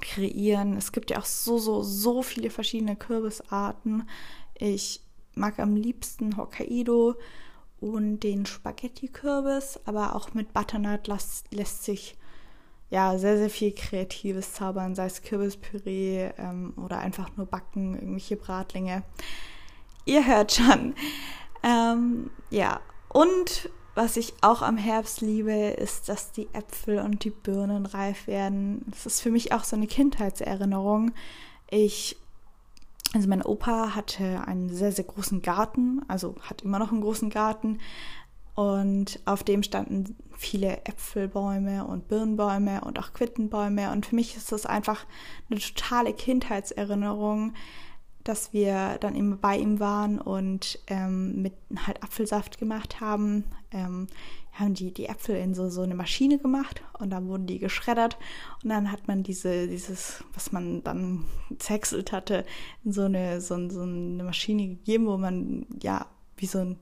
kreieren. 0.00 0.76
Es 0.76 0.92
gibt 0.92 1.10
ja 1.10 1.18
auch 1.18 1.24
so, 1.24 1.58
so, 1.58 1.82
so 1.82 2.22
viele 2.22 2.50
verschiedene 2.50 2.96
Kürbisarten. 2.96 4.08
Ich 4.54 5.02
mag 5.34 5.58
am 5.58 5.76
liebsten 5.76 6.36
Hokkaido 6.36 7.16
und 7.80 8.20
den 8.20 8.46
Spaghetti-Kürbis, 8.46 9.80
aber 9.84 10.14
auch 10.16 10.34
mit 10.34 10.52
Butternut 10.52 11.06
lässt, 11.06 11.52
lässt 11.52 11.84
sich 11.84 12.16
ja 12.90 13.18
sehr, 13.18 13.36
sehr 13.36 13.50
viel 13.50 13.72
Kreatives 13.72 14.54
zaubern, 14.54 14.94
sei 14.94 15.06
es 15.06 15.22
Kürbispüree 15.22 16.30
ähm, 16.38 16.72
oder 16.76 16.98
einfach 16.98 17.36
nur 17.36 17.46
backen, 17.46 17.94
irgendwelche 17.94 18.36
Bratlinge. 18.36 19.02
Ihr 20.04 20.26
hört 20.26 20.52
schon. 20.52 20.94
Ähm, 21.62 22.30
ja, 22.50 22.80
und 23.08 23.70
was 23.94 24.16
ich 24.16 24.32
auch 24.42 24.62
am 24.62 24.76
Herbst 24.76 25.20
liebe, 25.20 25.52
ist, 25.52 26.08
dass 26.08 26.30
die 26.30 26.48
Äpfel 26.52 27.00
und 27.00 27.24
die 27.24 27.30
Birnen 27.30 27.84
reif 27.84 28.26
werden. 28.26 28.84
Das 28.86 29.06
ist 29.06 29.20
für 29.20 29.30
mich 29.30 29.52
auch 29.52 29.64
so 29.64 29.74
eine 29.74 29.88
Kindheitserinnerung. 29.88 31.10
Ich 31.68 32.16
also 33.14 33.28
mein 33.28 33.42
Opa 33.42 33.94
hatte 33.94 34.46
einen 34.46 34.68
sehr, 34.68 34.92
sehr 34.92 35.04
großen 35.04 35.40
Garten, 35.42 36.02
also 36.08 36.34
hat 36.42 36.62
immer 36.62 36.78
noch 36.78 36.92
einen 36.92 37.00
großen 37.00 37.30
Garten. 37.30 37.78
Und 38.54 39.20
auf 39.24 39.44
dem 39.44 39.62
standen 39.62 40.16
viele 40.36 40.84
Äpfelbäume 40.84 41.84
und 41.84 42.08
Birnbäume 42.08 42.80
und 42.80 42.98
auch 42.98 43.12
Quittenbäume. 43.12 43.92
Und 43.92 44.06
für 44.06 44.16
mich 44.16 44.36
ist 44.36 44.50
das 44.50 44.66
einfach 44.66 45.06
eine 45.48 45.60
totale 45.60 46.12
Kindheitserinnerung, 46.12 47.54
dass 48.24 48.52
wir 48.52 48.98
dann 48.98 49.14
immer 49.14 49.36
bei 49.36 49.56
ihm 49.56 49.80
waren 49.80 50.20
und 50.20 50.80
ähm, 50.88 51.40
mit 51.40 51.54
halt 51.86 52.02
Apfelsaft 52.02 52.58
gemacht 52.58 53.00
haben. 53.00 53.44
Ähm, 53.70 54.08
haben 54.58 54.74
die, 54.74 54.92
die 54.92 55.06
Äpfel 55.06 55.36
in 55.36 55.54
so, 55.54 55.68
so 55.68 55.82
eine 55.82 55.94
Maschine 55.94 56.38
gemacht 56.38 56.82
und 56.98 57.10
dann 57.10 57.28
wurden 57.28 57.46
die 57.46 57.58
geschreddert 57.58 58.16
und 58.62 58.70
dann 58.70 58.90
hat 58.90 59.08
man 59.08 59.22
diese, 59.22 59.68
dieses, 59.68 60.24
was 60.34 60.52
man 60.52 60.82
dann 60.84 61.24
zerhäckselt 61.58 62.12
hatte, 62.12 62.44
in 62.84 62.92
so 62.92 63.02
eine, 63.02 63.40
so, 63.40 63.68
so 63.68 63.82
eine 63.82 64.24
Maschine 64.24 64.66
gegeben, 64.66 65.06
wo 65.06 65.16
man 65.16 65.66
ja 65.82 66.06
wie 66.36 66.46
so 66.46 66.58
ein, 66.58 66.78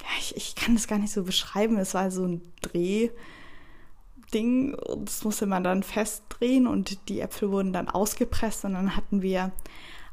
ja, 0.00 0.08
ich, 0.20 0.36
ich 0.36 0.54
kann 0.54 0.74
das 0.74 0.86
gar 0.86 0.98
nicht 0.98 1.12
so 1.12 1.24
beschreiben, 1.24 1.76
es 1.78 1.94
war 1.94 2.10
so 2.10 2.24
ein 2.24 2.42
Dreh. 2.60 3.10
Ding 4.34 4.76
das 5.04 5.24
musste 5.24 5.46
man 5.46 5.64
dann 5.64 5.82
festdrehen 5.82 6.66
und 6.66 7.08
die 7.08 7.20
Äpfel 7.20 7.50
wurden 7.50 7.72
dann 7.72 7.88
ausgepresst 7.88 8.66
und 8.66 8.74
dann 8.74 8.94
hatten 8.94 9.22
wir 9.22 9.52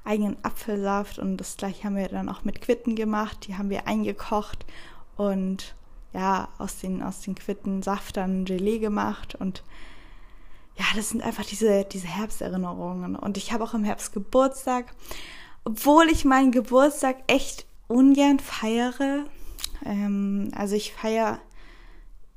eigenen 0.05 0.37
Apfelsaft 0.43 1.19
und 1.19 1.37
das 1.37 1.57
gleiche 1.57 1.83
haben 1.83 1.95
wir 1.97 2.07
dann 2.07 2.29
auch 2.29 2.43
mit 2.43 2.61
Quitten 2.61 2.95
gemacht. 2.95 3.47
Die 3.47 3.57
haben 3.57 3.69
wir 3.69 3.87
eingekocht 3.87 4.65
und 5.17 5.75
ja, 6.15 6.47
aus 6.57 6.77
den, 6.79 7.03
aus 7.03 7.19
den 7.21 7.35
Quitten 7.35 7.83
Saft 7.83 8.15
dann 8.17 8.45
Gelee 8.45 8.79
gemacht 8.79 9.35
und 9.35 9.63
ja, 10.77 10.85
das 10.95 11.09
sind 11.09 11.21
einfach 11.21 11.45
diese, 11.45 11.85
diese 11.85 12.07
Herbsterinnerungen. 12.07 13.15
Und 13.15 13.37
ich 13.37 13.51
habe 13.53 13.63
auch 13.63 13.73
im 13.73 13.83
Herbst 13.85 14.13
Geburtstag, 14.13 14.93
obwohl 15.63 16.09
ich 16.09 16.25
meinen 16.25 16.51
Geburtstag 16.51 17.17
echt 17.27 17.65
ungern 17.87 18.39
feiere. 18.39 19.25
Ähm, 19.85 20.51
also 20.55 20.75
ich 20.75 20.93
feiere, 20.93 21.39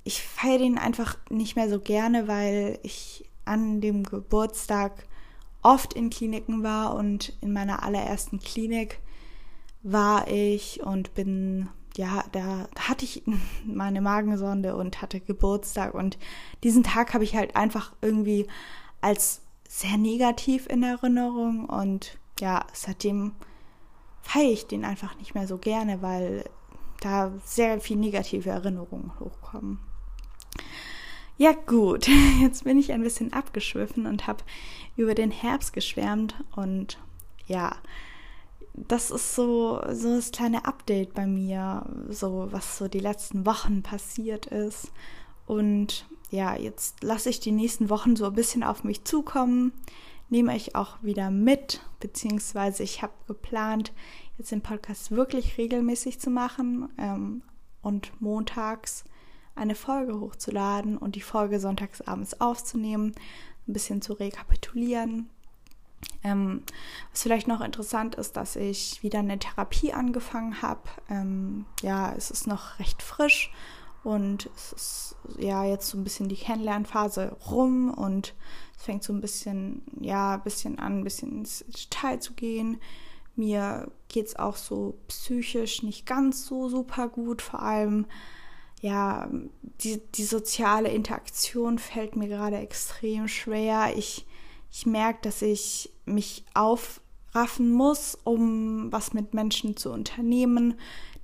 ich 0.05 0.23
feiere 0.23 0.59
den 0.59 0.79
einfach 0.79 1.17
nicht 1.31 1.57
mehr 1.57 1.69
so 1.69 1.81
gerne, 1.81 2.29
weil 2.29 2.79
ich 2.83 3.29
an 3.45 3.81
dem 3.81 4.05
Geburtstag 4.05 5.07
oft 5.63 5.95
in 5.95 6.11
Kliniken 6.11 6.63
war 6.63 6.95
und 6.95 7.37
in 7.41 7.53
meiner 7.53 7.83
allerersten 7.83 8.39
Klinik 8.39 9.01
war 9.83 10.29
ich 10.29 10.83
und 10.83 11.15
bin, 11.15 11.69
ja, 11.99 12.25
da 12.31 12.69
hatte 12.79 13.05
ich 13.05 13.25
meine 13.67 14.01
Magensonde 14.01 14.77
und 14.77 15.03
hatte 15.03 15.21
Geburtstag 15.21 15.95
und 15.95 16.17
diesen 16.63 16.85
Tag 16.85 17.13
habe 17.13 17.25
ich 17.25 17.35
halt 17.37 17.57
einfach 17.57 17.93
irgendwie 18.01 18.47
als 19.01 19.43
sehr 19.69 19.99
negativ 19.99 20.67
in 20.69 20.83
Erinnerung 20.83 21.67
und 21.67 22.17
ja, 22.41 22.65
seitdem 22.73 23.33
feiere 24.23 24.53
ich 24.53 24.67
den 24.67 24.85
einfach 24.85 25.19
nicht 25.19 25.35
mehr 25.35 25.49
so 25.49 25.59
gerne, 25.59 26.01
weil 26.01 26.45
da 27.01 27.33
sehr 27.45 27.81
viel 27.81 27.97
negative 27.97 28.49
Erinnerungen 28.49 29.13
hochkommen. 29.19 29.81
Ja 31.37 31.53
gut, 31.53 32.09
jetzt 32.41 32.63
bin 32.63 32.79
ich 32.79 32.93
ein 32.93 33.03
bisschen 33.03 33.33
abgeschwiffen 33.33 34.07
und 34.07 34.29
habe 34.29 34.45
über 34.97 35.15
den 35.15 35.33
Herbst 35.33 35.73
geschwärmt 35.73 36.37
und 36.55 36.99
ja, 37.49 37.77
das 38.87 39.11
ist 39.11 39.35
so, 39.35 39.81
so 39.93 40.17
das 40.17 40.31
kleine 40.31 40.65
Update 40.65 41.15
bei 41.15 41.27
mir, 41.27 41.87
so 42.09 42.49
was 42.51 42.79
so 42.79 42.89
die 42.89 43.01
letzten 43.01 43.47
Wochen 43.47 43.83
passiert 43.83 44.47
ist. 44.47 44.93
Und 45.47 46.07
ja, 46.31 46.57
jetzt 46.57 47.03
lasse 47.03 47.31
ich 47.31 47.41
die 47.41 47.53
nächsten 47.53 47.91
Wochen 47.91 48.17
so 48.17 48.27
ein 48.27 48.35
bisschen 48.35 48.63
auf 48.63 48.85
mich 48.85 49.05
zukommen, 49.05 49.73
nehme 50.29 50.55
ich 50.55 50.77
auch 50.77 51.03
wieder 51.03 51.31
mit, 51.31 51.81
beziehungsweise 52.01 52.83
ich 52.83 53.03
habe 53.03 53.15
geplant, 53.27 53.93
jetzt 54.37 54.53
den 54.53 54.61
Podcast 54.61 55.11
wirklich 55.11 55.57
regelmäßig 55.59 56.21
zu 56.21 56.31
machen 56.31 56.89
ähm, 56.99 57.43
und 57.81 58.21
montags 58.21 59.05
eine 59.55 59.75
Folge 59.75 60.21
hochzuladen 60.21 60.97
und 60.97 61.17
die 61.17 61.21
Folge 61.21 61.59
sonntags 61.59 62.01
abends 62.03 62.41
aufzunehmen, 62.41 63.15
ein 63.67 63.73
bisschen 63.73 64.03
zu 64.03 64.13
rekapitulieren. 64.13 65.29
Ähm, 66.25 66.63
was 67.13 67.23
vielleicht 67.23 67.49
noch 67.49 67.61
interessant 67.61 68.15
ist, 68.17 68.37
dass 68.37 68.57
ich 68.57 69.03
wieder 69.03 69.21
eine 69.21 69.39
Therapie 69.39 69.93
angefangen 69.93 70.63
habe. 70.63 70.83
Ähm, 71.09 71.67
ja, 71.83 72.13
es 72.17 72.31
ist 72.31 72.47
noch 72.47 72.79
recht 72.79 73.03
frisch 73.03 73.53
und 74.05 74.51
es 74.57 74.73
ist 74.73 75.17
ja 75.39 75.65
jetzt 75.65 75.89
so 75.89 75.99
ein 75.99 76.05
bisschen 76.05 76.29
die 76.29 76.37
Kennenlernphase 76.37 77.37
rum 77.51 77.93
und 77.93 78.35
es 78.77 78.85
fängt 78.85 79.03
so 79.03 79.13
ein 79.13 79.21
bisschen, 79.21 79.83
ja, 80.01 80.35
ein 80.35 80.43
bisschen 80.43 80.79
an, 80.79 81.01
ein 81.01 81.05
bisschen 81.05 81.41
ins 81.41 81.65
Detail 81.69 82.21
zu 82.21 82.35
gehen. 82.35 82.81
Mir 83.37 83.91
geht 84.09 84.27
es 84.27 84.37
auch 84.37 84.57
so 84.57 84.99
psychisch 85.09 85.83
nicht 85.83 86.07
ganz 86.07 86.47
so 86.47 86.69
super 86.69 87.09
gut, 87.09 87.43
vor 87.43 87.63
allem 87.63 88.07
ja, 88.81 89.29
die, 89.83 90.01
die 90.15 90.25
soziale 90.25 90.89
Interaktion 90.91 91.79
fällt 91.79 92.17
mir 92.17 92.29
gerade 92.29 92.59
extrem 92.59 93.29
schwer. 93.29 93.93
Ich, 93.97 94.27
ich 94.71 94.87
merke, 94.87 95.21
dass 95.23 95.43
ich 95.43 95.91
mich 96.05 96.45
aufraffen 96.55 97.71
muss, 97.71 98.17
um 98.25 98.93
was 98.93 99.13
mit 99.13 99.35
Menschen 99.35 99.77
zu 99.77 99.91
unternehmen, 99.93 100.75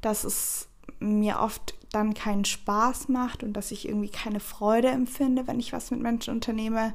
dass 0.01 0.25
es 0.25 0.69
mir 0.99 1.41
oft 1.41 1.75
dann 1.93 2.15
keinen 2.15 2.45
Spaß 2.45 3.09
macht 3.09 3.43
und 3.43 3.53
dass 3.53 3.71
ich 3.71 3.89
irgendwie 3.89 4.11
keine 4.11 4.41
Freude 4.41 4.89
empfinde, 4.89 5.47
wenn 5.47 5.61
ich 5.61 5.73
was 5.73 5.91
mit 5.91 6.01
Menschen 6.01 6.35
unternehme 6.35 6.95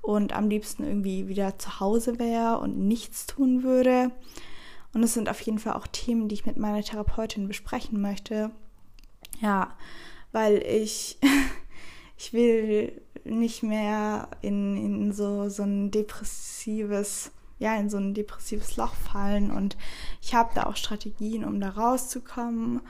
und 0.00 0.32
am 0.32 0.48
liebsten 0.48 0.84
irgendwie 0.84 1.28
wieder 1.28 1.58
zu 1.58 1.80
Hause 1.80 2.18
wäre 2.18 2.58
und 2.58 2.78
nichts 2.78 3.26
tun 3.26 3.62
würde. 3.62 4.10
Und 4.94 5.02
es 5.02 5.14
sind 5.14 5.28
auf 5.28 5.40
jeden 5.42 5.58
Fall 5.58 5.74
auch 5.74 5.86
Themen, 5.86 6.28
die 6.28 6.34
ich 6.34 6.46
mit 6.46 6.56
meiner 6.56 6.82
Therapeutin 6.82 7.46
besprechen 7.46 8.00
möchte. 8.00 8.50
Ja, 9.40 9.76
weil 10.32 10.62
ich, 10.62 11.18
ich 12.18 12.32
will 12.32 13.00
nicht 13.24 13.62
mehr 13.62 14.28
in, 14.42 14.76
in 14.76 15.12
so, 15.12 15.48
so 15.48 15.62
ein 15.62 15.90
depressives, 15.90 17.30
ja, 17.58 17.76
in 17.76 17.88
so 17.88 17.96
ein 17.96 18.12
depressives 18.12 18.76
Loch 18.76 18.94
fallen. 18.94 19.50
Und 19.50 19.76
ich 20.20 20.34
habe 20.34 20.50
da 20.54 20.64
auch 20.64 20.76
Strategien, 20.76 21.44
um 21.44 21.60
da 21.60 21.70
rauszukommen. 21.70 22.80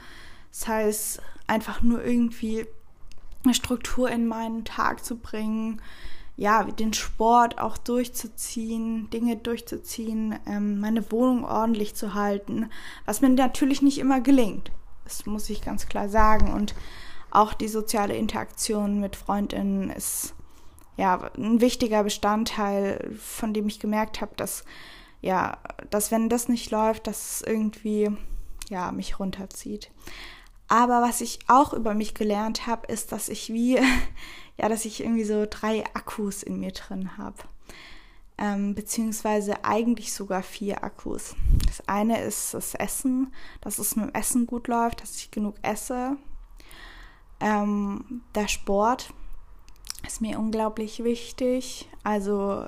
Das 0.51 0.67
heißt, 0.67 1.23
einfach 1.47 1.83
nur 1.83 2.03
irgendwie 2.03 2.67
eine 3.45 3.55
Struktur 3.55 4.11
in 4.11 4.27
meinen 4.27 4.65
Tag 4.65 5.05
zu 5.05 5.17
bringen, 5.17 5.83
ja, 6.37 6.63
den 6.65 6.95
Sport 6.95 7.59
auch 7.59 7.77
durchzuziehen, 7.77 9.11
Dinge 9.11 9.37
durchzuziehen, 9.37 10.39
ähm, 10.47 10.81
meine 10.81 11.11
Wohnung 11.11 11.45
ordentlich 11.45 11.95
zu 11.95 12.15
halten, 12.15 12.71
was 13.05 13.21
mir 13.21 13.29
natürlich 13.29 13.83
nicht 13.83 13.99
immer 13.99 14.21
gelingt. 14.21 14.71
Das 15.05 15.27
muss 15.27 15.51
ich 15.51 15.63
ganz 15.63 15.87
klar 15.87 16.09
sagen. 16.09 16.53
Und 16.53 16.75
auch 17.31 17.55
die 17.55 17.69
soziale 17.69 18.17
Interaktion 18.17 19.01
mit 19.01 19.17
Freundinnen 19.17 19.91
ist 19.91 20.35
ja 20.97 21.31
ein 21.37 21.61
wichtiger 21.61 22.03
Bestandteil, 22.03 23.15
von 23.19 23.55
dem 23.55 23.69
ich 23.69 23.81
gemerkt 23.81 24.21
habe, 24.21 24.33
dass 24.37 24.65
ja, 25.21 25.59
dass 25.91 26.11
wenn 26.11 26.29
das 26.29 26.49
nicht 26.49 26.71
läuft, 26.71 27.07
dass 27.07 27.41
es 27.41 27.43
irgendwie 27.43 28.11
ja 28.69 28.93
mich 28.93 29.19
runterzieht. 29.19 29.91
Aber 30.69 31.01
was 31.01 31.21
ich 31.23 31.39
auch 31.49 31.73
über 31.73 31.95
mich 31.95 32.15
gelernt 32.15 32.67
habe, 32.67 32.87
ist, 32.87 33.11
dass 33.13 33.29
ich 33.29 33.53
wie, 33.53 33.77
ja, 34.59 34.69
dass 34.69 34.85
ich 34.85 35.03
irgendwie 35.03 35.25
so 35.25 35.47
drei 35.49 35.85
Akkus 35.95 36.43
in 36.43 36.61
mir 36.61 36.73
drin 36.73 37.17
habe. 37.17 37.37
Ähm, 38.41 38.75
beziehungsweise 38.75 39.65
eigentlich 39.65 40.13
sogar 40.13 40.45
vier 40.45 40.85
Akkus. 40.85 41.35
Das 41.67 41.89
eine 41.89 42.21
ist 42.21 42.55
das 42.55 42.75
Essen, 42.75 43.33
dass 43.61 43.79
es 43.79 43.97
mit 43.97 44.07
dem 44.07 44.15
Essen 44.15 44.47
gut 44.47 44.69
läuft, 44.69 45.03
dass 45.03 45.17
ich 45.17 45.33
genug 45.33 45.57
esse. 45.63 46.17
Ähm, 47.41 48.23
der 48.35 48.49
Sport 48.49 49.13
ist 50.07 50.21
mir 50.21 50.39
unglaublich 50.39 51.05
wichtig. 51.05 51.89
Also, 52.03 52.67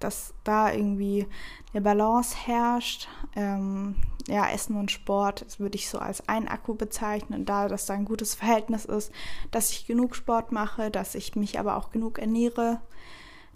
dass 0.00 0.34
da 0.44 0.72
irgendwie 0.72 1.26
eine 1.72 1.82
Balance 1.82 2.36
herrscht. 2.46 3.08
Ähm, 3.36 3.96
ja, 4.28 4.48
Essen 4.50 4.76
und 4.76 4.90
Sport 4.90 5.44
das 5.46 5.58
würde 5.58 5.76
ich 5.76 5.88
so 5.88 5.98
als 5.98 6.28
ein 6.28 6.48
Akku 6.48 6.74
bezeichnen, 6.74 7.46
da 7.46 7.66
das 7.66 7.86
da 7.86 7.94
ein 7.94 8.04
gutes 8.04 8.34
Verhältnis 8.34 8.84
ist, 8.84 9.10
dass 9.50 9.70
ich 9.70 9.86
genug 9.86 10.14
Sport 10.14 10.52
mache, 10.52 10.90
dass 10.90 11.14
ich 11.14 11.34
mich 11.34 11.58
aber 11.58 11.76
auch 11.76 11.90
genug 11.90 12.18
ernähre. 12.18 12.80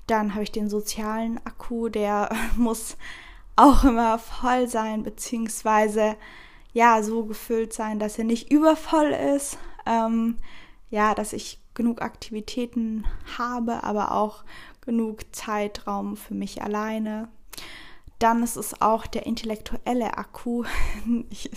Dann 0.06 0.32
habe 0.32 0.44
ich 0.44 0.52
den 0.52 0.68
sozialen 0.68 1.38
Akku, 1.44 1.88
der 1.88 2.30
muss 2.56 2.96
auch 3.54 3.84
immer 3.84 4.18
voll 4.18 4.66
sein, 4.68 5.02
beziehungsweise 5.02 6.16
ja, 6.72 7.02
so 7.02 7.26
gefüllt 7.26 7.74
sein, 7.74 7.98
dass 7.98 8.18
er 8.18 8.24
nicht 8.24 8.50
übervoll 8.50 9.10
ist. 9.10 9.58
Ähm, 9.86 10.36
ja, 10.90 11.14
dass 11.14 11.32
ich 11.32 11.58
genug 11.74 12.02
Aktivitäten 12.02 13.04
habe, 13.38 13.82
aber 13.82 14.12
auch 14.12 14.44
genug 14.82 15.20
Zeitraum 15.34 16.16
für 16.16 16.34
mich 16.34 16.62
alleine. 16.62 17.28
Dann 18.18 18.42
ist 18.42 18.56
es 18.56 18.80
auch 18.80 19.06
der 19.06 19.26
intellektuelle 19.26 20.16
Akku. 20.18 20.64
Ich, 21.30 21.50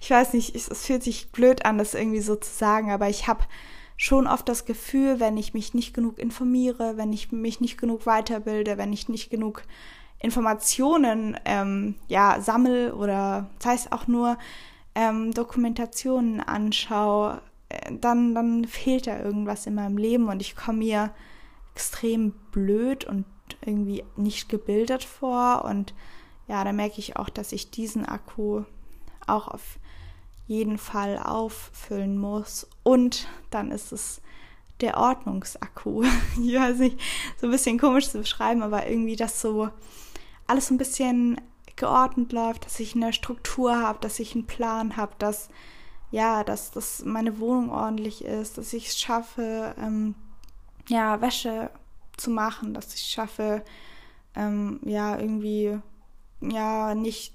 ich 0.00 0.10
weiß 0.10 0.34
nicht, 0.34 0.54
es, 0.54 0.68
es 0.68 0.86
fühlt 0.86 1.02
sich 1.02 1.30
blöd 1.30 1.64
an, 1.64 1.78
das 1.78 1.94
irgendwie 1.94 2.20
so 2.20 2.34
zu 2.36 2.50
sagen, 2.52 2.90
aber 2.90 3.08
ich 3.08 3.28
habe 3.28 3.44
schon 3.96 4.26
oft 4.26 4.48
das 4.48 4.64
Gefühl, 4.64 5.20
wenn 5.20 5.36
ich 5.36 5.54
mich 5.54 5.74
nicht 5.74 5.94
genug 5.94 6.18
informiere, 6.18 6.96
wenn 6.96 7.12
ich 7.12 7.30
mich 7.30 7.60
nicht 7.60 7.78
genug 7.78 8.04
weiterbilde, 8.04 8.76
wenn 8.76 8.92
ich 8.92 9.08
nicht 9.08 9.30
genug 9.30 9.62
Informationen 10.18 11.36
ähm, 11.44 11.94
ja, 12.08 12.40
sammel 12.40 12.92
oder 12.92 13.48
das 13.58 13.66
heißt 13.66 13.92
auch 13.92 14.08
nur 14.08 14.38
ähm, 14.94 15.32
Dokumentationen 15.32 16.40
anschaue, 16.40 17.40
dann, 17.90 18.34
dann 18.34 18.64
fehlt 18.64 19.06
da 19.06 19.20
irgendwas 19.20 19.66
in 19.66 19.74
meinem 19.74 19.96
Leben 19.96 20.28
und 20.28 20.40
ich 20.40 20.56
komme 20.56 20.78
mir 20.78 21.14
extrem 21.74 22.32
blöd 22.50 23.04
und 23.04 23.24
irgendwie 23.64 24.04
nicht 24.16 24.48
gebildet 24.48 25.04
vor. 25.04 25.64
Und 25.64 25.94
ja, 26.48 26.64
da 26.64 26.72
merke 26.72 26.98
ich 26.98 27.16
auch, 27.16 27.28
dass 27.28 27.52
ich 27.52 27.70
diesen 27.70 28.06
Akku 28.06 28.64
auch 29.26 29.48
auf 29.48 29.78
jeden 30.46 30.78
Fall 30.78 31.18
auffüllen 31.18 32.18
muss. 32.18 32.68
Und 32.82 33.28
dann 33.50 33.70
ist 33.70 33.92
es 33.92 34.20
der 34.80 34.98
Ordnungsakku. 34.98 36.02
ich 36.42 36.54
weiß 36.54 36.78
nicht, 36.78 37.00
so 37.40 37.46
ein 37.46 37.52
bisschen 37.52 37.78
komisch 37.78 38.08
zu 38.10 38.18
beschreiben, 38.18 38.62
aber 38.62 38.86
irgendwie, 38.88 39.16
dass 39.16 39.40
so 39.40 39.70
alles 40.46 40.68
so 40.68 40.74
ein 40.74 40.78
bisschen 40.78 41.40
geordnet 41.76 42.32
läuft, 42.32 42.66
dass 42.66 42.80
ich 42.80 42.94
eine 42.94 43.12
Struktur 43.12 43.78
habe, 43.80 43.98
dass 44.00 44.18
ich 44.18 44.34
einen 44.34 44.46
Plan 44.46 44.96
habe, 44.96 45.12
dass 45.18 45.48
ja, 46.12 46.44
dass, 46.44 46.70
dass 46.70 47.04
meine 47.04 47.40
Wohnung 47.40 47.70
ordentlich 47.70 48.24
ist, 48.24 48.58
dass 48.58 48.72
ich 48.74 48.88
es 48.88 49.00
schaffe, 49.00 49.74
ähm, 49.78 50.14
ja, 50.88 51.20
Wäsche 51.20 51.70
zu 52.18 52.30
machen, 52.30 52.74
dass 52.74 52.94
ich 52.94 53.00
es 53.00 53.10
schaffe, 53.10 53.64
ähm, 54.36 54.78
ja, 54.84 55.18
irgendwie, 55.18 55.78
ja, 56.40 56.94
nicht 56.94 57.34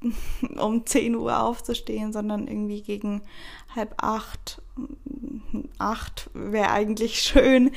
um 0.56 0.86
10 0.86 1.14
Uhr 1.16 1.42
aufzustehen, 1.42 2.14
sondern 2.14 2.48
irgendwie 2.48 2.80
gegen 2.82 3.22
halb 3.76 3.94
acht, 4.02 4.62
acht 5.78 6.30
wäre 6.32 6.70
eigentlich 6.70 7.20
schön. 7.20 7.72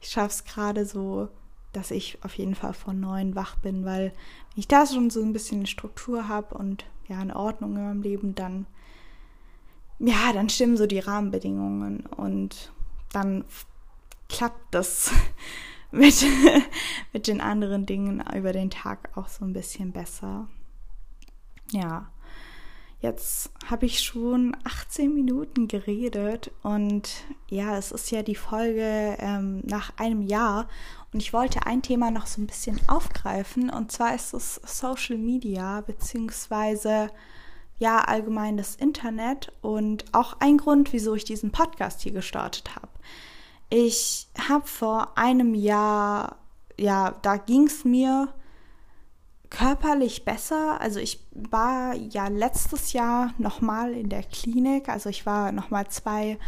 Ich 0.00 0.08
schaffe 0.08 0.30
es 0.30 0.44
gerade 0.44 0.86
so, 0.86 1.28
dass 1.74 1.90
ich 1.90 2.24
auf 2.24 2.38
jeden 2.38 2.54
Fall 2.54 2.72
von 2.72 2.98
neun 2.98 3.34
wach 3.34 3.56
bin, 3.56 3.84
weil 3.84 4.12
wenn 4.54 4.60
ich 4.60 4.68
da 4.68 4.86
schon 4.86 5.10
so 5.10 5.20
ein 5.20 5.34
bisschen 5.34 5.66
Struktur 5.66 6.26
habe 6.26 6.56
und 6.56 6.86
ja, 7.06 7.18
eine 7.18 7.36
Ordnung 7.36 7.76
in 7.76 7.84
meinem 7.84 8.02
Leben, 8.02 8.34
dann 8.34 8.66
ja, 10.00 10.32
dann 10.32 10.48
stimmen 10.48 10.76
so 10.76 10.86
die 10.86 10.98
Rahmenbedingungen 10.98 12.06
und 12.16 12.72
dann 13.12 13.44
klappt 14.28 14.74
das 14.74 15.12
mit, 15.90 16.24
mit 17.12 17.26
den 17.26 17.40
anderen 17.40 17.84
Dingen 17.84 18.24
über 18.34 18.52
den 18.52 18.70
Tag 18.70 19.10
auch 19.16 19.28
so 19.28 19.44
ein 19.44 19.52
bisschen 19.52 19.92
besser. 19.92 20.48
Ja, 21.70 22.10
jetzt 23.00 23.52
habe 23.66 23.86
ich 23.86 24.02
schon 24.02 24.56
18 24.64 25.14
Minuten 25.14 25.68
geredet 25.68 26.50
und 26.62 27.10
ja, 27.48 27.76
es 27.76 27.92
ist 27.92 28.10
ja 28.10 28.22
die 28.22 28.34
Folge 28.34 29.16
ähm, 29.18 29.60
nach 29.64 29.92
einem 29.98 30.22
Jahr 30.22 30.66
und 31.12 31.20
ich 31.20 31.32
wollte 31.32 31.66
ein 31.66 31.82
Thema 31.82 32.10
noch 32.10 32.26
so 32.26 32.40
ein 32.40 32.46
bisschen 32.46 32.80
aufgreifen 32.88 33.68
und 33.68 33.92
zwar 33.92 34.14
ist 34.14 34.32
es 34.32 34.60
Social 34.64 35.18
Media 35.18 35.82
beziehungsweise 35.82 37.10
ja 37.80 37.98
allgemein 37.98 38.56
das 38.56 38.76
Internet 38.76 39.52
und 39.62 40.04
auch 40.12 40.36
ein 40.38 40.58
Grund, 40.58 40.92
wieso 40.92 41.14
ich 41.14 41.24
diesen 41.24 41.50
Podcast 41.50 42.02
hier 42.02 42.12
gestartet 42.12 42.76
habe. 42.76 42.88
Ich 43.70 44.28
habe 44.48 44.66
vor 44.66 45.16
einem 45.16 45.54
Jahr, 45.54 46.36
ja, 46.78 47.16
da 47.22 47.38
ging 47.38 47.66
es 47.66 47.84
mir 47.84 48.28
körperlich 49.48 50.24
besser. 50.24 50.80
Also 50.80 51.00
ich 51.00 51.26
war 51.32 51.94
ja 51.94 52.28
letztes 52.28 52.92
Jahr 52.92 53.32
nochmal 53.38 53.94
in 53.94 54.10
der 54.10 54.24
Klinik. 54.24 54.88
Also 54.88 55.08
ich 55.08 55.24
war 55.24 55.50
nochmal 55.50 55.88
zwei, 55.88 56.38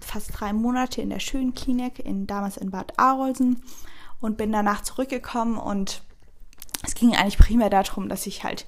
fast 0.00 0.30
drei 0.38 0.52
Monate 0.52 1.02
in 1.02 1.10
der 1.10 1.20
schönen 1.20 1.54
Klinik, 1.54 1.98
in, 1.98 2.26
damals 2.28 2.56
in 2.56 2.70
Bad 2.70 2.98
Arolsen 2.98 3.62
und 4.20 4.36
bin 4.36 4.52
danach 4.52 4.82
zurückgekommen 4.82 5.58
und 5.58 6.02
es 6.84 6.94
ging 6.94 7.16
eigentlich 7.16 7.38
primär 7.38 7.70
darum, 7.70 8.08
dass 8.08 8.26
ich 8.26 8.44
halt 8.44 8.66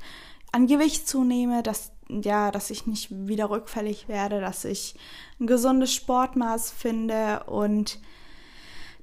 an 0.55 0.69
Gewicht 0.69 1.09
zunehme, 1.09 1.63
dass 1.63 1.91
ja, 2.09 2.51
dass 2.51 2.71
ich 2.71 2.87
nicht 2.87 3.09
wieder 3.11 3.51
rückfällig 3.51 4.09
werde, 4.09 4.41
dass 4.41 4.65
ich 4.65 4.95
ein 5.41 5.47
gesundes 5.47 5.93
Sportmaß 5.95 6.71
finde 6.71 7.45
und 7.45 7.99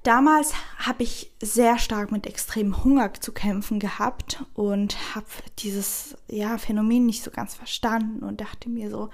damals 0.04 0.54
habe 0.78 1.04
ich 1.04 1.32
sehr 1.42 1.80
stark 1.80 2.12
mit 2.12 2.28
extremem 2.28 2.84
Hunger 2.84 3.14
zu 3.16 3.32
kämpfen 3.32 3.80
gehabt 3.80 4.46
und 4.54 5.16
habe 5.16 5.26
dieses 5.60 6.16
ja 6.30 6.58
Phänomen 6.58 7.08
nicht 7.08 7.24
so 7.24 7.32
ganz 7.32 7.56
verstanden 7.56 8.24
und 8.24 8.40
dachte 8.40 8.70
mir 8.70 8.90
so, 8.92 9.10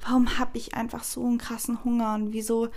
warum 0.00 0.38
habe 0.38 0.56
ich 0.56 0.74
einfach 0.74 1.02
so 1.02 1.26
einen 1.26 1.38
krassen 1.38 1.84
Hunger 1.84 2.14
und 2.14 2.32
wieso 2.32 2.68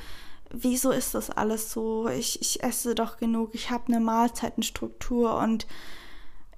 wieso 0.51 0.91
ist 0.91 1.15
das 1.15 1.30
alles 1.30 1.71
so? 1.71 2.08
Ich, 2.08 2.41
ich 2.41 2.63
esse 2.63 2.95
doch 2.95 3.17
genug, 3.17 3.51
ich 3.54 3.71
habe 3.71 3.88
eine 3.88 3.99
Mahlzeitenstruktur 3.99 5.38
und 5.38 5.67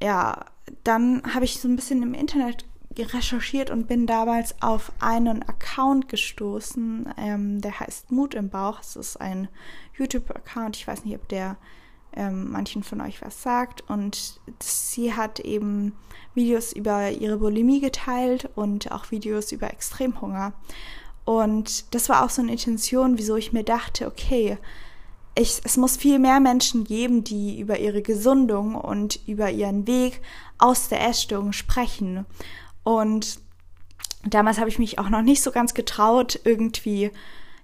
ja, 0.02 0.46
dann 0.84 1.24
habe 1.34 1.46
ich 1.46 1.60
so 1.60 1.68
ein 1.68 1.76
bisschen 1.76 2.04
im 2.04 2.14
Internet 2.14 2.66
recherchiert 2.98 3.70
und 3.70 3.88
bin 3.88 4.08
damals 4.08 4.56
auf 4.62 4.92
einen 5.00 5.44
Account 5.44 6.10
gestoßen, 6.10 7.14
ähm, 7.18 7.62
der 7.62 7.80
heißt 7.80 8.12
Mut 8.12 8.34
im 8.34 8.50
Bauch. 8.50 8.80
Es 8.80 8.96
ist 8.96 9.18
ein 9.18 9.48
YouTube-Account. 9.98 10.78
Ich 10.78 10.88
weiß 10.88 11.06
nicht, 11.06 11.16
ob 11.16 11.28
der 11.28 11.58
ähm, 12.14 12.52
manchen 12.52 12.84
von 12.84 13.02
euch 13.02 13.22
was 13.22 13.44
sagt. 13.44 13.88
Und 13.90 14.40
sie 14.60 15.14
hat 15.14 15.40
eben 15.40 15.94
Videos 16.34 16.74
über 16.74 17.12
ihre 17.12 17.38
Bulimie 17.38 17.80
geteilt 17.80 18.50
und 18.56 18.92
auch 18.92 19.12
Videos 19.12 19.52
über 19.52 19.72
Extremhunger. 19.72 20.54
Und 21.26 21.94
das 21.94 22.10
war 22.10 22.24
auch 22.24 22.30
so 22.30 22.42
eine 22.42 22.54
Intention, 22.54 23.18
wieso 23.18 23.36
ich 23.36 23.54
mir 23.54 23.64
dachte, 23.64 24.08
okay, 24.08 24.58
ich, 25.38 25.62
es 25.64 25.78
muss 25.78 25.98
viel 25.98 26.20
mehr 26.20 26.40
Menschen 26.40 26.84
geben, 26.84 27.24
die 27.24 27.60
über 27.60 27.80
ihre 27.80 28.02
Gesundung 28.02 28.76
und 28.76 29.20
über 29.28 29.50
ihren 29.52 29.88
Weg 29.88 30.22
aus 30.58 30.90
der 30.90 31.08
Essstörung 31.08 31.54
sprechen. 31.54 32.26
Und 32.84 33.40
damals 34.24 34.58
habe 34.58 34.70
ich 34.70 34.80
mich 34.80 35.00
auch 35.00 35.10
noch 35.10 35.22
nicht 35.22 35.42
so 35.42 35.52
ganz 35.52 35.74
getraut, 35.74 36.40
irgendwie 36.44 37.12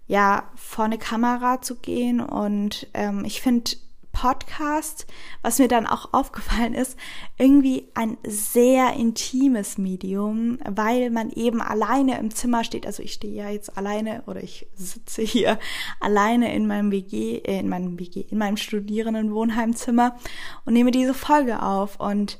ja 0.08 0.50
vor 0.56 0.86
eine 0.86 0.98
Kamera 0.98 1.62
zu 1.62 1.76
gehen. 1.76 2.22
Und 2.22 2.88
ähm, 2.94 3.26
ich 3.26 3.42
finde 3.42 3.72
Podcast, 4.14 5.06
was 5.42 5.60
mir 5.60 5.68
dann 5.68 5.86
auch 5.86 6.14
aufgefallen 6.14 6.74
ist, 6.74 6.98
irgendwie 7.38 7.90
ein 7.96 8.18
sehr 8.26 8.94
intimes 8.94 9.78
Medium, 9.78 10.60
weil 10.64 11.10
man 11.10 11.30
eben 11.32 11.62
alleine 11.62 12.18
im 12.20 12.32
Zimmer 12.32 12.64
steht. 12.64 12.86
Also 12.86 13.04
ich 13.04 13.14
stehe 13.14 13.34
ja 13.34 13.50
jetzt 13.50 13.76
alleine 13.78 14.24
oder 14.28 14.42
ich 14.42 14.68
sitze 14.76 15.24
hier 15.24 15.60
alleine 16.00 16.56
in 16.56 16.68
meinem 16.68 16.92
WG, 16.92 17.40
äh, 17.40 17.60
in 17.60 17.68
meinem 17.68 18.00
WG, 18.00 18.22
in 18.22 18.38
meinem 18.38 18.58
Studierendenwohnheimzimmer 18.58 20.16
und 20.64 20.74
nehme 20.74 20.92
diese 20.92 21.14
Folge 21.14 21.62
auf 21.62 22.00
und 22.00 22.40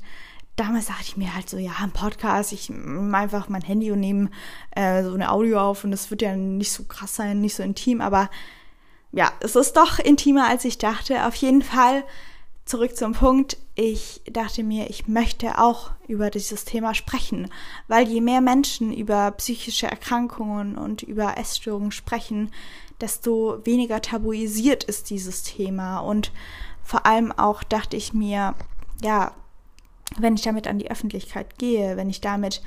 damals 0.56 0.86
dachte 0.86 1.02
ich 1.02 1.16
mir 1.16 1.34
halt 1.34 1.50
so, 1.50 1.58
ja, 1.58 1.72
ein 1.82 1.90
Podcast, 1.90 2.52
ich 2.52 2.70
nehme 2.70 3.16
einfach 3.16 3.48
mein 3.48 3.62
Handy 3.62 3.90
und 3.90 4.00
nehme 4.00 4.30
äh, 4.70 5.02
so 5.02 5.12
eine 5.12 5.32
Audio 5.32 5.60
auf 5.60 5.84
und 5.84 5.90
das 5.90 6.10
wird 6.10 6.22
ja 6.22 6.36
nicht 6.36 6.72
so 6.72 6.84
krass 6.84 7.16
sein, 7.16 7.40
nicht 7.40 7.56
so 7.56 7.62
intim, 7.62 8.00
aber 8.00 8.30
ja, 9.14 9.32
es 9.40 9.54
ist 9.54 9.76
doch 9.76 9.98
intimer, 9.98 10.48
als 10.48 10.64
ich 10.64 10.78
dachte. 10.78 11.26
Auf 11.26 11.36
jeden 11.36 11.62
Fall 11.62 12.04
zurück 12.64 12.96
zum 12.96 13.12
Punkt. 13.12 13.56
Ich 13.76 14.22
dachte 14.30 14.64
mir, 14.64 14.90
ich 14.90 15.06
möchte 15.06 15.58
auch 15.58 15.92
über 16.08 16.30
dieses 16.30 16.64
Thema 16.64 16.94
sprechen, 16.94 17.48
weil 17.86 18.08
je 18.08 18.20
mehr 18.20 18.40
Menschen 18.40 18.92
über 18.92 19.30
psychische 19.32 19.86
Erkrankungen 19.86 20.76
und 20.76 21.02
über 21.02 21.38
Essstörungen 21.38 21.92
sprechen, 21.92 22.50
desto 23.00 23.64
weniger 23.64 24.02
tabuisiert 24.02 24.84
ist 24.84 25.10
dieses 25.10 25.44
Thema. 25.44 26.00
Und 26.00 26.32
vor 26.82 27.06
allem 27.06 27.30
auch 27.32 27.62
dachte 27.62 27.96
ich 27.96 28.14
mir, 28.14 28.54
ja, 29.02 29.32
wenn 30.18 30.34
ich 30.34 30.42
damit 30.42 30.66
an 30.66 30.78
die 30.78 30.90
Öffentlichkeit 30.90 31.58
gehe, 31.58 31.96
wenn 31.96 32.10
ich 32.10 32.20
damit 32.20 32.62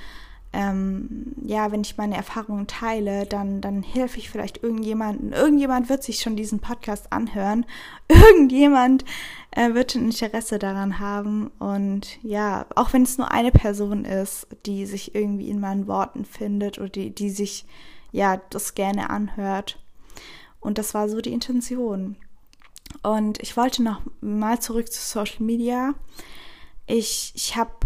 ähm, 0.58 1.36
ja, 1.44 1.72
wenn 1.72 1.82
ich 1.82 1.98
meine 1.98 2.18
Erfahrungen 2.18 2.66
teile, 2.66 3.28
dann, 3.28 3.62
dann 3.62 3.84
helfe 3.84 4.18
ich 4.18 4.32
vielleicht 4.32 4.64
irgendjemanden. 4.64 5.32
Irgendjemand 5.32 5.88
wird 5.88 6.02
sich 6.02 6.20
schon 6.20 6.36
diesen 6.36 6.60
Podcast 6.60 7.14
anhören. 7.14 7.64
Irgendjemand 8.08 9.06
äh, 9.52 9.76
wird 9.76 9.94
ein 9.94 10.06
Interesse 10.06 10.58
daran 10.58 10.98
haben. 10.98 11.52
Und 11.60 12.18
ja, 12.24 12.66
auch 12.74 12.92
wenn 12.92 13.04
es 13.04 13.20
nur 13.20 13.32
eine 13.32 13.52
Person 13.52 14.04
ist, 14.04 14.48
die 14.66 14.88
sich 14.88 15.14
irgendwie 15.14 15.48
in 15.52 15.60
meinen 15.60 15.86
Worten 15.86 16.26
findet 16.26 16.80
oder 16.80 16.90
die, 16.90 17.14
die 17.14 17.30
sich 17.30 17.68
ja 18.12 18.42
das 18.50 18.74
gerne 18.74 19.12
anhört. 19.12 19.78
Und 20.60 20.80
das 20.80 20.96
war 20.96 21.08
so 21.08 21.22
die 21.22 21.34
Intention. 21.34 22.16
Und 23.04 23.44
ich 23.44 23.56
wollte 23.56 23.84
noch 23.84 24.02
mal 24.22 24.60
zurück 24.60 24.92
zu 24.92 25.02
Social 25.02 25.44
Media. 25.44 25.94
Ich, 26.88 27.32
ich 27.36 27.56
habe 27.56 27.77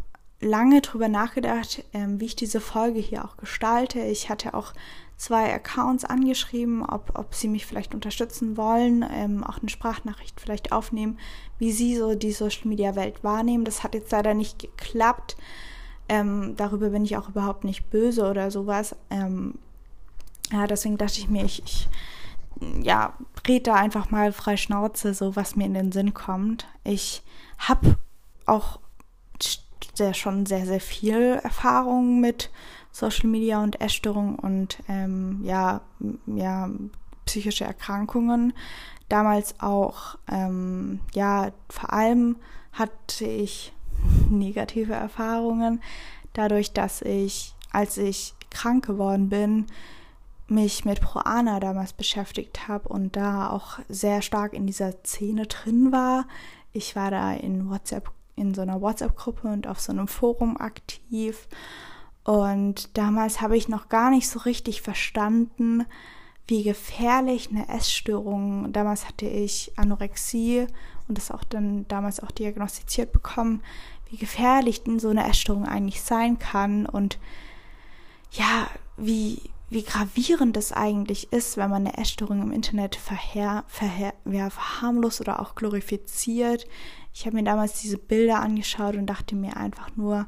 lange 0.41 0.81
drüber 0.81 1.07
nachgedacht, 1.07 1.83
ähm, 1.93 2.19
wie 2.19 2.25
ich 2.25 2.35
diese 2.35 2.59
Folge 2.59 2.99
hier 2.99 3.23
auch 3.23 3.37
gestalte. 3.37 3.99
Ich 3.99 4.29
hatte 4.29 4.53
auch 4.53 4.73
zwei 5.17 5.53
Accounts 5.53 6.03
angeschrieben, 6.03 6.83
ob, 6.83 7.17
ob 7.17 7.35
sie 7.35 7.47
mich 7.47 7.67
vielleicht 7.67 7.93
unterstützen 7.93 8.57
wollen, 8.57 9.05
ähm, 9.13 9.43
auch 9.43 9.59
eine 9.59 9.69
Sprachnachricht 9.69 10.41
vielleicht 10.41 10.71
aufnehmen, 10.71 11.19
wie 11.59 11.71
sie 11.71 11.95
so 11.95 12.15
die 12.15 12.31
Social 12.31 12.67
Media 12.67 12.95
Welt 12.95 13.23
wahrnehmen. 13.23 13.63
Das 13.63 13.83
hat 13.83 13.93
jetzt 13.93 14.11
leider 14.11 14.33
nicht 14.33 14.57
geklappt. 14.57 15.37
Ähm, 16.09 16.55
darüber 16.57 16.89
bin 16.89 17.05
ich 17.05 17.17
auch 17.17 17.29
überhaupt 17.29 17.63
nicht 17.63 17.89
böse 17.91 18.27
oder 18.27 18.49
sowas. 18.49 18.95
Ähm, 19.11 19.59
ja, 20.51 20.65
deswegen 20.65 20.97
dachte 20.97 21.19
ich 21.19 21.29
mir, 21.29 21.45
ich, 21.45 21.63
ich 21.63 21.87
ja, 22.81 23.13
red 23.47 23.67
da 23.67 23.75
einfach 23.75 24.09
mal 24.09 24.31
frei 24.31 24.57
Schnauze, 24.57 25.13
so 25.13 25.35
was 25.35 25.55
mir 25.55 25.65
in 25.65 25.73
den 25.73 25.91
Sinn 25.91 26.13
kommt. 26.13 26.65
Ich 26.83 27.23
habe 27.57 27.97
auch 28.45 28.79
sehr 30.01 30.13
schon 30.15 30.47
sehr, 30.47 30.65
sehr 30.65 30.79
viel 30.79 31.39
Erfahrung 31.43 32.19
mit 32.19 32.49
Social 32.91 33.29
Media 33.29 33.61
und 33.61 33.79
Essstörungen 33.79 34.35
und 34.35 34.79
ähm, 34.89 35.41
ja, 35.43 35.81
ja, 36.25 36.71
psychische 37.25 37.65
Erkrankungen. 37.65 38.53
Damals 39.09 39.59
auch, 39.59 40.17
ähm, 40.27 41.01
ja, 41.13 41.51
vor 41.69 41.93
allem 41.93 42.37
hatte 42.73 43.25
ich 43.25 43.73
negative 44.31 44.93
Erfahrungen, 44.93 45.83
dadurch, 46.33 46.73
dass 46.73 47.03
ich, 47.03 47.53
als 47.71 47.97
ich 47.97 48.33
krank 48.49 48.87
geworden 48.87 49.29
bin, 49.29 49.67
mich 50.47 50.83
mit 50.83 50.99
Proana 50.99 51.59
damals 51.59 51.93
beschäftigt 51.93 52.67
habe 52.67 52.89
und 52.89 53.15
da 53.15 53.51
auch 53.51 53.77
sehr 53.87 54.23
stark 54.23 54.53
in 54.53 54.65
dieser 54.65 54.93
Szene 55.03 55.45
drin 55.45 55.91
war. 55.91 56.25
Ich 56.73 56.95
war 56.95 57.11
da 57.11 57.33
in 57.33 57.69
WhatsApp 57.69 58.11
in 58.35 58.53
so 58.53 58.61
einer 58.61 58.81
WhatsApp-Gruppe 58.81 59.47
und 59.47 59.67
auf 59.67 59.79
so 59.79 59.91
einem 59.91 60.07
Forum 60.07 60.57
aktiv. 60.57 61.47
Und 62.23 62.97
damals 62.97 63.41
habe 63.41 63.57
ich 63.57 63.67
noch 63.67 63.89
gar 63.89 64.09
nicht 64.09 64.29
so 64.29 64.39
richtig 64.39 64.81
verstanden, 64.81 65.85
wie 66.47 66.63
gefährlich 66.63 67.49
eine 67.49 67.69
Essstörung, 67.69 68.73
damals 68.73 69.07
hatte 69.07 69.25
ich 69.25 69.71
Anorexie 69.77 70.67
und 71.07 71.17
das 71.17 71.31
auch 71.31 71.43
dann 71.43 71.87
damals 71.87 72.19
auch 72.19 72.31
diagnostiziert 72.31 73.11
bekommen, 73.11 73.63
wie 74.09 74.17
gefährlich 74.17 74.83
denn 74.83 74.99
so 74.99 75.09
eine 75.09 75.27
Essstörung 75.27 75.65
eigentlich 75.65 76.01
sein 76.01 76.39
kann 76.39 76.85
und 76.85 77.19
ja, 78.31 78.67
wie, 78.97 79.41
wie 79.69 79.83
gravierend 79.83 80.57
es 80.57 80.73
eigentlich 80.73 81.31
ist, 81.31 81.57
wenn 81.57 81.69
man 81.69 81.87
eine 81.87 81.97
Essstörung 81.97 82.41
im 82.41 82.51
Internet 82.51 82.97
verher, 82.97 83.63
verher, 83.67 84.13
ja, 84.25 84.49
verharmlost 84.49 85.21
oder 85.21 85.39
auch 85.39 85.55
glorifiziert. 85.55 86.67
Ich 87.13 87.25
habe 87.25 87.35
mir 87.35 87.43
damals 87.43 87.81
diese 87.81 87.97
Bilder 87.97 88.39
angeschaut 88.39 88.95
und 88.95 89.05
dachte 89.07 89.35
mir 89.35 89.57
einfach 89.57 89.89
nur, 89.95 90.27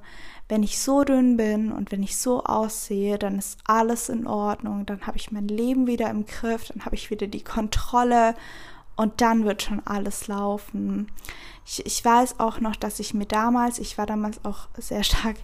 wenn 0.49 0.63
ich 0.63 0.79
so 0.79 1.03
dünn 1.03 1.37
bin 1.37 1.71
und 1.71 1.91
wenn 1.91 2.03
ich 2.03 2.17
so 2.17 2.43
aussehe, 2.43 3.17
dann 3.17 3.39
ist 3.39 3.59
alles 3.65 4.09
in 4.09 4.27
Ordnung, 4.27 4.85
dann 4.85 5.07
habe 5.07 5.17
ich 5.17 5.31
mein 5.31 5.47
Leben 5.47 5.87
wieder 5.87 6.09
im 6.09 6.25
Griff, 6.25 6.67
dann 6.67 6.85
habe 6.85 6.95
ich 6.95 7.09
wieder 7.09 7.27
die 7.27 7.43
Kontrolle 7.43 8.35
und 8.95 9.21
dann 9.21 9.45
wird 9.45 9.63
schon 9.63 9.81
alles 9.85 10.27
laufen. 10.27 11.07
Ich, 11.65 11.85
ich 11.85 12.03
weiß 12.03 12.39
auch 12.39 12.59
noch, 12.59 12.75
dass 12.75 12.99
ich 12.99 13.13
mir 13.13 13.25
damals, 13.25 13.79
ich 13.79 13.97
war 13.97 14.05
damals 14.05 14.43
auch 14.43 14.67
sehr 14.77 15.03
stark 15.03 15.37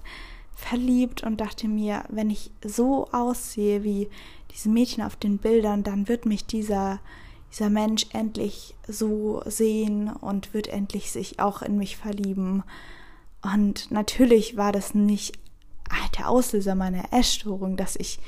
verliebt 0.54 1.24
und 1.24 1.40
dachte 1.40 1.68
mir, 1.68 2.04
wenn 2.10 2.30
ich 2.30 2.52
so 2.64 3.08
aussehe 3.12 3.84
wie 3.84 4.10
diese 4.52 4.70
Mädchen 4.70 5.04
auf 5.04 5.16
den 5.16 5.38
Bildern, 5.38 5.84
dann 5.84 6.08
wird 6.10 6.26
mich 6.26 6.46
dieser, 6.46 7.00
dieser 7.52 7.70
Mensch 7.70 8.06
endlich 8.14 8.76
so 8.88 9.42
sehen 9.46 10.10
und 10.10 10.54
wird 10.54 10.68
endlich 10.68 11.12
sich 11.12 11.40
auch 11.40 11.62
in 11.62 11.78
mich 11.78 11.98
verlieben. 11.98 12.64
Und 13.42 13.92
natürlich 13.92 14.58
war 14.58 14.72
das 14.72 14.94
nicht 14.94 15.40
der 16.20 16.30
Auslöser 16.30 16.76
meiner 16.76 17.14
Essstörung, 17.14 17.78
dass 17.78 17.96
ich 17.96 18.20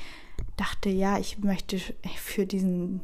dachte, 0.56 0.88
ja, 0.88 1.18
ich 1.18 1.38
möchte 1.38 1.78
für 2.16 2.46
diesen 2.46 3.00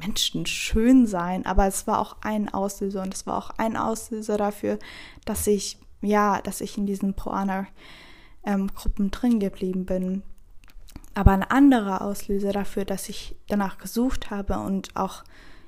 Menschen 0.00 0.46
schön 0.46 1.06
sein, 1.06 1.46
aber 1.46 1.66
es 1.66 1.86
war 1.86 1.98
auch 1.98 2.16
ein 2.22 2.52
Auslöser 2.52 3.02
und 3.02 3.14
es 3.14 3.26
war 3.26 3.38
auch 3.38 3.50
ein 3.58 3.76
Auslöser 3.76 4.36
dafür, 4.36 4.78
dass 5.24 5.46
ich, 5.46 5.78
ja, 6.00 6.40
dass 6.42 6.60
ich 6.60 6.76
in 6.76 6.86
diesen 6.86 7.14
Proana 7.14 7.66
ähm, 8.44 8.70
drin 9.10 9.40
geblieben 9.40 9.86
bin. 9.86 10.22
Aber 11.14 11.32
ein 11.32 11.42
anderer 11.42 12.02
Auslöser 12.02 12.52
dafür, 12.52 12.84
dass 12.84 13.08
ich 13.08 13.36
danach 13.48 13.78
gesucht 13.78 14.30
habe 14.30 14.58
und 14.58 14.96
auch 14.96 15.24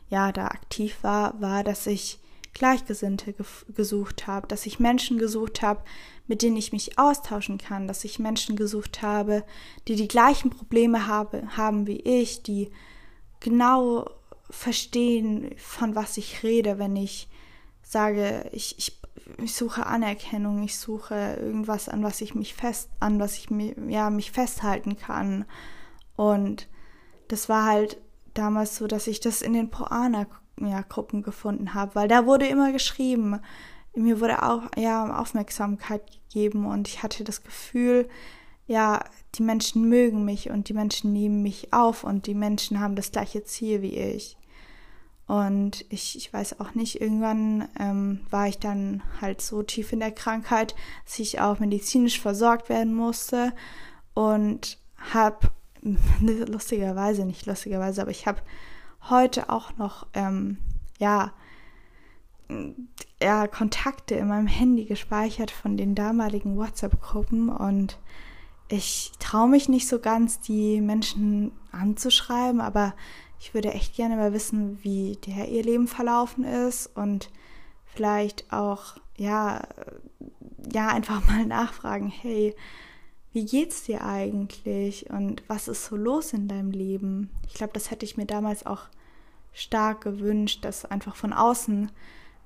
ja 0.08 0.32
da 0.32 0.46
aktiv 0.46 0.98
war, 1.02 1.40
war, 1.40 1.64
dass 1.64 1.86
ich 1.86 2.20
Gleichgesinnte 2.52 3.34
gesucht 3.68 4.26
habe, 4.26 4.46
dass 4.46 4.64
ich 4.64 4.78
Menschen 4.78 5.18
gesucht 5.18 5.60
habe, 5.60 5.82
mit 6.26 6.40
denen 6.40 6.56
ich 6.56 6.72
mich 6.72 6.98
austauschen 6.98 7.58
kann, 7.58 7.88
dass 7.88 8.04
ich 8.04 8.18
Menschen 8.18 8.54
gesucht 8.56 9.02
habe, 9.02 9.44
die 9.88 9.96
die 9.96 10.08
gleichen 10.08 10.50
Probleme 10.50 11.06
habe, 11.06 11.42
haben 11.56 11.86
wie 11.86 12.00
ich, 12.00 12.42
die 12.42 12.70
genau 13.40 14.08
verstehen, 14.48 15.50
von 15.58 15.96
was 15.96 16.16
ich 16.16 16.44
rede, 16.44 16.78
wenn 16.78 16.94
ich 16.94 17.28
sage, 17.82 18.48
ich, 18.52 18.78
ich 18.78 19.00
ich 19.42 19.54
suche 19.54 19.86
Anerkennung, 19.86 20.62
ich 20.62 20.78
suche 20.78 21.38
irgendwas, 21.40 21.88
an 21.88 22.02
was 22.02 22.20
ich 22.20 22.34
mich 22.34 22.54
fest, 22.54 22.90
an 23.00 23.18
was 23.18 23.38
ich 23.38 23.50
mich, 23.50 23.74
ja, 23.88 24.10
mich 24.10 24.32
festhalten 24.32 24.96
kann. 24.96 25.44
Und 26.16 26.68
das 27.28 27.48
war 27.48 27.64
halt 27.64 27.96
damals 28.34 28.76
so, 28.76 28.86
dass 28.86 29.06
ich 29.06 29.20
das 29.20 29.42
in 29.42 29.52
den 29.52 29.70
Proana-Gruppen 29.70 31.22
gefunden 31.22 31.74
habe, 31.74 31.94
weil 31.94 32.08
da 32.08 32.26
wurde 32.26 32.46
immer 32.46 32.72
geschrieben, 32.72 33.40
mir 33.94 34.20
wurde 34.20 34.42
auch 34.42 34.62
ja 34.76 35.18
Aufmerksamkeit 35.18 36.02
gegeben 36.10 36.66
und 36.66 36.88
ich 36.88 37.02
hatte 37.02 37.24
das 37.24 37.42
Gefühl, 37.42 38.08
ja, 38.66 39.04
die 39.34 39.42
Menschen 39.42 39.88
mögen 39.88 40.24
mich 40.24 40.50
und 40.50 40.68
die 40.68 40.74
Menschen 40.74 41.12
nehmen 41.12 41.42
mich 41.42 41.72
auf 41.72 42.02
und 42.04 42.26
die 42.26 42.34
Menschen 42.34 42.80
haben 42.80 42.96
das 42.96 43.12
gleiche 43.12 43.44
Ziel 43.44 43.82
wie 43.82 43.96
ich. 43.96 44.36
Und 45.26 45.86
ich, 45.88 46.16
ich 46.16 46.32
weiß 46.32 46.60
auch 46.60 46.74
nicht, 46.74 47.00
irgendwann 47.00 47.68
ähm, 47.78 48.20
war 48.30 48.46
ich 48.46 48.58
dann 48.58 49.02
halt 49.20 49.40
so 49.40 49.62
tief 49.62 49.92
in 49.92 50.00
der 50.00 50.12
Krankheit, 50.12 50.74
dass 51.04 51.18
ich 51.18 51.40
auch 51.40 51.60
medizinisch 51.60 52.20
versorgt 52.20 52.68
werden 52.68 52.94
musste 52.94 53.52
und 54.12 54.78
habe 55.12 55.50
lustigerweise, 56.20 57.24
nicht 57.24 57.46
lustigerweise, 57.46 58.02
aber 58.02 58.10
ich 58.10 58.26
habe 58.26 58.40
heute 59.08 59.50
auch 59.50 59.76
noch, 59.76 60.06
ähm, 60.14 60.58
ja, 60.98 61.32
ja, 63.22 63.46
Kontakte 63.46 64.14
in 64.16 64.28
meinem 64.28 64.46
Handy 64.46 64.84
gespeichert 64.84 65.50
von 65.50 65.76
den 65.76 65.94
damaligen 65.94 66.56
WhatsApp-Gruppen 66.56 67.48
und 67.48 67.98
ich 68.68 69.12
traue 69.18 69.48
mich 69.48 69.68
nicht 69.68 69.88
so 69.88 69.98
ganz, 69.98 70.40
die 70.40 70.80
Menschen 70.80 71.52
anzuschreiben, 71.72 72.60
aber 72.60 72.94
ich 73.38 73.52
würde 73.54 73.72
echt 73.72 73.94
gerne 73.94 74.16
mal 74.16 74.32
wissen, 74.32 74.82
wie 74.82 75.18
der 75.26 75.48
ihr 75.48 75.62
Leben 75.62 75.86
verlaufen 75.86 76.44
ist 76.44 76.86
und 76.96 77.30
vielleicht 77.84 78.52
auch, 78.52 78.96
ja, 79.16 79.62
ja, 80.72 80.88
einfach 80.88 81.26
mal 81.26 81.44
nachfragen, 81.46 82.08
hey, 82.08 82.54
wie 83.34 83.44
geht's 83.44 83.82
dir 83.82 84.04
eigentlich 84.04 85.10
und 85.10 85.42
was 85.48 85.66
ist 85.66 85.86
so 85.86 85.96
los 85.96 86.32
in 86.32 86.46
deinem 86.46 86.70
Leben? 86.70 87.30
Ich 87.48 87.54
glaube, 87.54 87.72
das 87.72 87.90
hätte 87.90 88.04
ich 88.04 88.16
mir 88.16 88.26
damals 88.26 88.64
auch 88.64 88.82
stark 89.52 90.02
gewünscht, 90.02 90.64
dass 90.64 90.84
einfach 90.84 91.16
von 91.16 91.32
außen 91.32 91.90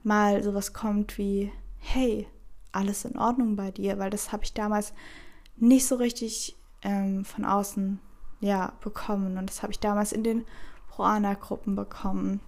mal 0.03 0.43
sowas 0.43 0.73
kommt 0.73 1.19
wie, 1.19 1.53
hey, 1.77 2.27
alles 2.73 3.05
in 3.05 3.19
Ordnung 3.19 3.55
bei 3.55 3.71
dir, 3.71 3.99
weil 3.99 4.09
das 4.09 4.33
habe 4.33 4.45
ich 4.45 4.55
damals 4.55 4.95
nicht 5.57 5.87
so 5.87 5.97
richtig 5.97 6.57
ähm, 6.81 7.27
von 7.27 7.45
außen 7.45 7.99
ja 8.41 8.73
bekommen 8.81 9.37
und 9.37 9.51
das 9.51 9.63
habe 9.63 9.73
ich 9.73 9.81
damals 9.81 10.13
in 10.13 10.25
den 10.25 10.47
Proana-Gruppen 10.89 11.77
bekommen. 11.77 12.41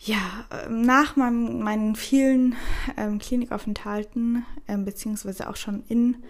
Ja, 0.00 0.44
ähm, 0.50 0.82
nach 0.82 1.16
meinem, 1.16 1.60
meinen 1.60 1.96
vielen 1.96 2.54
ähm, 2.96 3.18
Klinikaufenthalten, 3.18 4.46
ähm, 4.68 4.84
beziehungsweise 4.84 5.50
auch 5.50 5.56
schon 5.56 5.82
in 5.88 6.22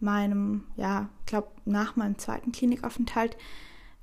meinem, 0.00 0.64
ja, 0.76 1.10
ich 1.20 1.26
glaube, 1.26 1.48
nach 1.66 1.96
meinem 1.96 2.18
zweiten 2.18 2.52
Klinikaufenthalt, 2.52 3.36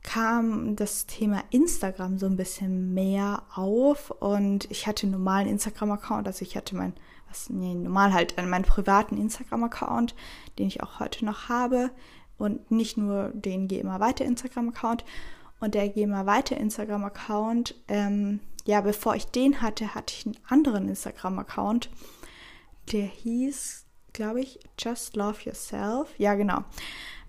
kam 0.03 0.75
das 0.75 1.07
Thema 1.07 1.43
Instagram 1.49 2.17
so 2.17 2.27
ein 2.27 2.37
bisschen 2.37 2.93
mehr 2.93 3.43
auf 3.55 4.11
und 4.11 4.69
ich 4.71 4.87
hatte 4.87 5.03
einen 5.03 5.13
normalen 5.13 5.47
Instagram-Account, 5.47 6.27
also 6.27 6.43
ich 6.43 6.55
hatte 6.55 6.75
mein, 6.75 6.93
was, 7.27 7.49
nee, 7.49 7.73
normal 7.73 8.13
halt, 8.13 8.37
äh, 8.37 8.43
meinen 8.43 8.63
privaten 8.63 9.17
Instagram-Account, 9.17 10.15
den 10.59 10.67
ich 10.67 10.83
auch 10.83 10.99
heute 10.99 11.25
noch 11.25 11.49
habe 11.49 11.89
und 12.37 12.71
nicht 12.71 12.97
nur 12.97 13.31
den 13.33 13.67
Geh 13.67 13.79
immer 13.79 13.99
weiter 13.99 14.23
Instagram-Account. 14.25 15.03
Und 15.59 15.73
der 15.73 15.89
Geh 15.89 16.03
immer 16.03 16.27
weiter 16.27 16.55
Instagram-Account, 16.55 17.73
ähm, 17.87 18.39
ja, 18.67 18.81
bevor 18.81 19.15
ich 19.15 19.27
den 19.27 19.61
hatte, 19.61 19.95
hatte 19.95 20.13
ich 20.13 20.25
einen 20.25 20.37
anderen 20.49 20.89
Instagram-Account. 20.89 21.89
Der 22.91 23.05
hieß, 23.05 23.85
glaube 24.11 24.41
ich, 24.41 24.59
Just 24.77 25.15
Love 25.15 25.37
Yourself. 25.45 26.09
Ja, 26.17 26.35
genau. 26.35 26.65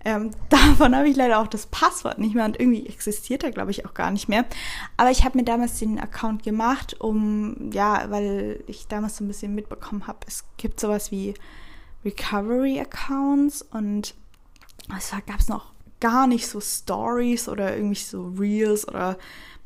Ähm, 0.03 0.31
davon 0.49 0.93
habe 0.93 1.07
ich 1.07 1.15
leider 1.15 1.39
auch 1.39 1.47
das 1.47 1.67
Passwort 1.67 2.19
nicht 2.19 2.35
mehr 2.35 2.43
und 2.43 2.59
irgendwie 2.59 2.85
existiert 2.87 3.45
er, 3.45 3.51
glaube 3.51 3.71
ich, 3.71 3.85
auch 3.85 3.93
gar 3.93 4.11
nicht 4.11 4.27
mehr. 4.27 4.43
Aber 4.97 5.11
ich 5.11 5.23
habe 5.23 5.37
mir 5.37 5.45
damals 5.45 5.79
den 5.79 5.97
Account 5.97 6.43
gemacht, 6.43 6.99
um, 6.99 7.71
ja, 7.71 8.11
weil 8.11 8.61
ich 8.67 8.87
damals 8.87 9.15
so 9.15 9.23
ein 9.23 9.29
bisschen 9.29 9.55
mitbekommen 9.55 10.07
habe, 10.07 10.19
es 10.27 10.43
gibt 10.57 10.81
sowas 10.81 11.09
wie 11.09 11.35
Recovery-Accounts 12.03 13.61
und 13.61 14.13
es 14.97 15.11
gab 15.25 15.39
es 15.39 15.47
noch 15.47 15.71
gar 16.01 16.27
nicht 16.27 16.47
so 16.47 16.59
Stories 16.59 17.47
oder 17.47 17.77
irgendwie 17.77 17.95
so 17.95 18.33
Reels 18.37 18.85
oder 18.85 19.17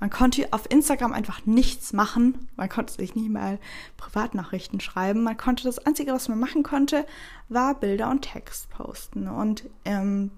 man 0.03 0.09
konnte 0.09 0.51
auf 0.51 0.69
Instagram 0.69 1.13
einfach 1.13 1.45
nichts 1.45 1.93
machen. 1.93 2.49
Man 2.57 2.67
konnte 2.67 2.91
sich 2.91 3.15
nicht 3.15 3.29
mal 3.29 3.57
Privatnachrichten 3.95 4.81
schreiben. 4.81 5.23
Man 5.23 5.37
konnte 5.37 5.63
das 5.63 5.79
Einzige, 5.79 6.11
was 6.11 6.27
man 6.27 6.41
machen 6.41 6.61
konnte, 6.61 7.05
war 7.47 7.79
Bilder 7.79 8.09
und 8.09 8.23
Text 8.23 8.69
posten. 8.69 9.29
Und 9.29 9.63
ähm, 9.85 10.31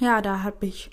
ja, 0.00 0.20
da 0.20 0.42
habe 0.42 0.66
ich 0.66 0.90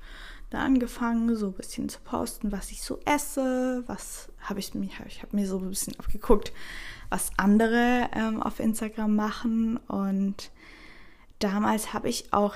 da 0.52 0.60
angefangen, 0.60 1.36
so 1.36 1.48
ein 1.48 1.54
bisschen 1.54 1.90
zu 1.90 2.00
posten, 2.02 2.52
was 2.52 2.70
ich 2.70 2.84
so 2.84 3.00
esse, 3.06 3.84
was 3.88 4.32
habe 4.40 4.60
ich 4.60 4.76
mir, 4.76 4.92
ich 5.08 5.24
habe 5.24 5.36
mir 5.36 5.48
so 5.48 5.58
ein 5.58 5.70
bisschen 5.70 6.00
abgeguckt, 6.00 6.54
was 7.10 7.32
andere 7.38 8.08
ähm, 8.14 8.40
auf 8.40 8.60
Instagram 8.60 9.16
machen. 9.16 9.78
Und 9.88 10.52
damals 11.40 11.92
habe 11.92 12.10
ich 12.10 12.32
auch 12.34 12.56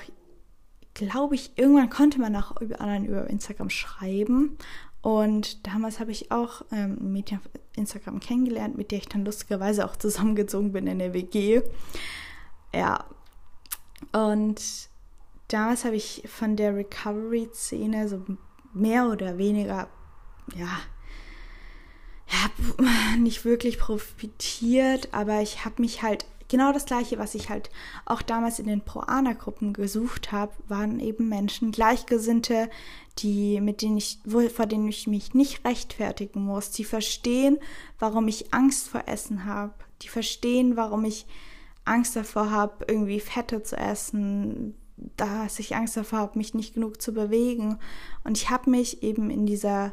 glaube 0.94 1.34
ich, 1.34 1.52
irgendwann 1.56 1.90
konnte 1.90 2.20
man 2.20 2.34
auch 2.36 2.60
über 2.60 2.80
anderen 2.80 3.04
über 3.04 3.28
Instagram 3.28 3.70
schreiben. 3.70 4.58
Und 5.02 5.66
damals 5.66 5.98
habe 5.98 6.10
ich 6.10 6.30
auch 6.30 6.62
ähm, 6.72 6.98
ein 7.00 7.12
Mädchen 7.12 7.38
auf 7.38 7.48
Instagram 7.74 8.20
kennengelernt, 8.20 8.76
mit 8.76 8.90
der 8.90 8.98
ich 8.98 9.08
dann 9.08 9.24
lustigerweise 9.24 9.84
auch 9.84 9.96
zusammengezogen 9.96 10.72
bin 10.72 10.86
in 10.86 10.98
der 10.98 11.14
WG. 11.14 11.62
Ja. 12.74 13.04
Und 14.12 14.60
damals 15.48 15.84
habe 15.84 15.96
ich 15.96 16.22
von 16.26 16.56
der 16.56 16.74
Recovery-Szene 16.74 18.08
so 18.08 18.24
mehr 18.72 19.08
oder 19.08 19.38
weniger, 19.38 19.88
ja, 20.54 20.80
ja, 22.28 23.16
nicht 23.18 23.44
wirklich 23.44 23.78
profitiert, 23.78 25.08
aber 25.12 25.40
ich 25.40 25.64
habe 25.64 25.82
mich 25.82 26.02
halt 26.02 26.26
genau 26.50 26.72
das 26.72 26.84
gleiche, 26.84 27.18
was 27.18 27.34
ich 27.34 27.48
halt 27.48 27.70
auch 28.04 28.20
damals 28.20 28.58
in 28.58 28.66
den 28.66 28.82
Pro-Ana-Gruppen 28.82 29.72
gesucht 29.72 30.32
habe, 30.32 30.52
waren 30.68 31.00
eben 31.00 31.28
Menschen, 31.28 31.70
Gleichgesinnte, 31.70 32.68
die, 33.18 33.60
mit 33.60 33.80
denen 33.80 33.96
ich, 33.96 34.18
vor 34.54 34.66
denen 34.66 34.88
ich 34.88 35.06
mich 35.06 35.32
nicht 35.32 35.64
rechtfertigen 35.64 36.44
muss, 36.44 36.70
die 36.70 36.84
verstehen, 36.84 37.58
warum 37.98 38.28
ich 38.28 38.52
Angst 38.52 38.88
vor 38.88 39.04
Essen 39.06 39.46
habe, 39.46 39.72
die 40.02 40.08
verstehen, 40.08 40.76
warum 40.76 41.04
ich 41.04 41.26
Angst 41.84 42.16
davor 42.16 42.50
habe, 42.50 42.84
irgendwie 42.88 43.20
Fette 43.20 43.62
zu 43.62 43.76
essen, 43.76 44.74
dass 45.16 45.58
ich 45.58 45.74
Angst 45.74 45.96
davor 45.96 46.18
habe, 46.18 46.38
mich 46.38 46.52
nicht 46.52 46.74
genug 46.74 47.00
zu 47.00 47.14
bewegen. 47.14 47.78
Und 48.24 48.36
ich 48.36 48.50
habe 48.50 48.68
mich 48.68 49.02
eben 49.02 49.30
in 49.30 49.46
dieser 49.46 49.92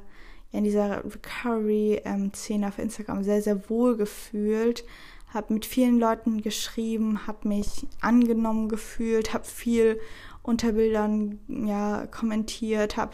in 0.52 0.64
dieser 0.64 1.04
Recovery-Szene 1.04 2.66
ähm, 2.66 2.70
auf 2.72 2.80
Instagram 2.80 3.24
sehr, 3.24 3.42
sehr 3.42 3.70
wohl 3.70 3.98
gefühlt, 3.98 4.86
habe 5.34 5.54
mit 5.54 5.66
vielen 5.66 6.00
Leuten 6.00 6.42
geschrieben, 6.42 7.28
habe 7.28 7.48
mich 7.48 7.86
angenommen 8.02 8.70
gefühlt, 8.70 9.34
habe 9.34 9.46
viel 9.46 10.00
unter 10.42 10.74
Bildern 10.74 11.40
ja, 11.48 12.08
kommentiert, 12.08 12.98
habe 12.98 13.12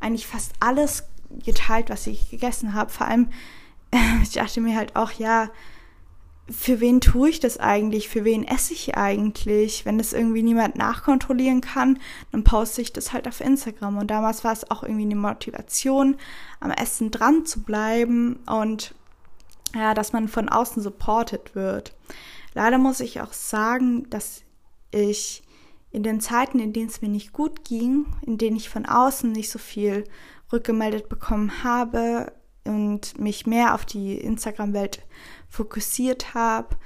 eigentlich 0.00 0.26
fast 0.26 0.52
alles 0.60 1.04
geteilt, 1.44 1.88
was 1.88 2.06
ich 2.06 2.30
gegessen 2.30 2.74
habe. 2.74 2.90
Vor 2.90 3.06
allem, 3.06 3.30
ich 4.22 4.32
dachte 4.32 4.60
mir 4.60 4.76
halt 4.76 4.94
auch, 4.94 5.12
ja, 5.12 5.50
für 6.50 6.80
wen 6.80 7.00
tue 7.00 7.30
ich 7.30 7.40
das 7.40 7.58
eigentlich? 7.58 8.10
Für 8.10 8.24
wen 8.24 8.46
esse 8.46 8.74
ich 8.74 8.96
eigentlich? 8.96 9.86
Wenn 9.86 9.96
das 9.96 10.12
irgendwie 10.12 10.42
niemand 10.42 10.76
nachkontrollieren 10.76 11.62
kann, 11.62 11.98
dann 12.32 12.44
poste 12.44 12.82
ich 12.82 12.92
das 12.92 13.14
halt 13.14 13.26
auf 13.26 13.40
Instagram. 13.40 13.96
Und 13.96 14.10
damals 14.10 14.44
war 14.44 14.52
es 14.52 14.70
auch 14.70 14.82
irgendwie 14.82 15.04
eine 15.04 15.16
Motivation, 15.16 16.16
am 16.60 16.70
Essen 16.70 17.10
dran 17.10 17.46
zu 17.46 17.62
bleiben 17.62 18.40
und 18.46 18.94
ja, 19.74 19.94
dass 19.94 20.12
man 20.12 20.28
von 20.28 20.48
außen 20.48 20.82
supported 20.82 21.54
wird. 21.54 21.94
Leider 22.54 22.78
muss 22.78 23.00
ich 23.00 23.20
auch 23.20 23.32
sagen, 23.32 24.08
dass 24.10 24.42
ich 24.90 25.42
in 25.90 26.02
den 26.02 26.20
Zeiten, 26.20 26.58
in 26.58 26.72
denen 26.72 26.88
es 26.88 27.02
mir 27.02 27.08
nicht 27.08 27.32
gut 27.32 27.64
ging, 27.64 28.06
in 28.22 28.38
denen 28.38 28.56
ich 28.56 28.68
von 28.68 28.86
außen 28.86 29.30
nicht 29.30 29.50
so 29.50 29.58
viel 29.58 30.04
rückgemeldet 30.52 31.08
bekommen 31.08 31.64
habe 31.64 32.32
und 32.64 33.18
mich 33.18 33.46
mehr 33.46 33.74
auf 33.74 33.84
die 33.84 34.18
Instagram-Welt 34.18 35.02
fokussiert 35.48 36.34
habe, 36.34 36.76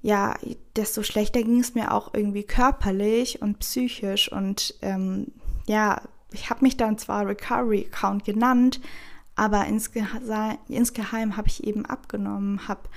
ja, 0.00 0.36
desto 0.76 1.02
schlechter 1.02 1.42
ging 1.42 1.60
es 1.60 1.74
mir 1.74 1.92
auch 1.92 2.14
irgendwie 2.14 2.44
körperlich 2.44 3.42
und 3.42 3.58
psychisch. 3.58 4.30
Und 4.30 4.74
ähm, 4.80 5.32
ja, 5.66 6.00
ich 6.32 6.50
habe 6.50 6.62
mich 6.62 6.76
dann 6.76 6.98
zwar 6.98 7.26
Recovery-Account 7.26 8.24
genannt, 8.24 8.80
aber 9.38 9.66
insgeheim, 9.66 10.58
insgeheim 10.66 11.36
habe 11.36 11.46
ich 11.46 11.64
eben 11.64 11.86
abgenommen, 11.86 12.66
habe 12.66 12.88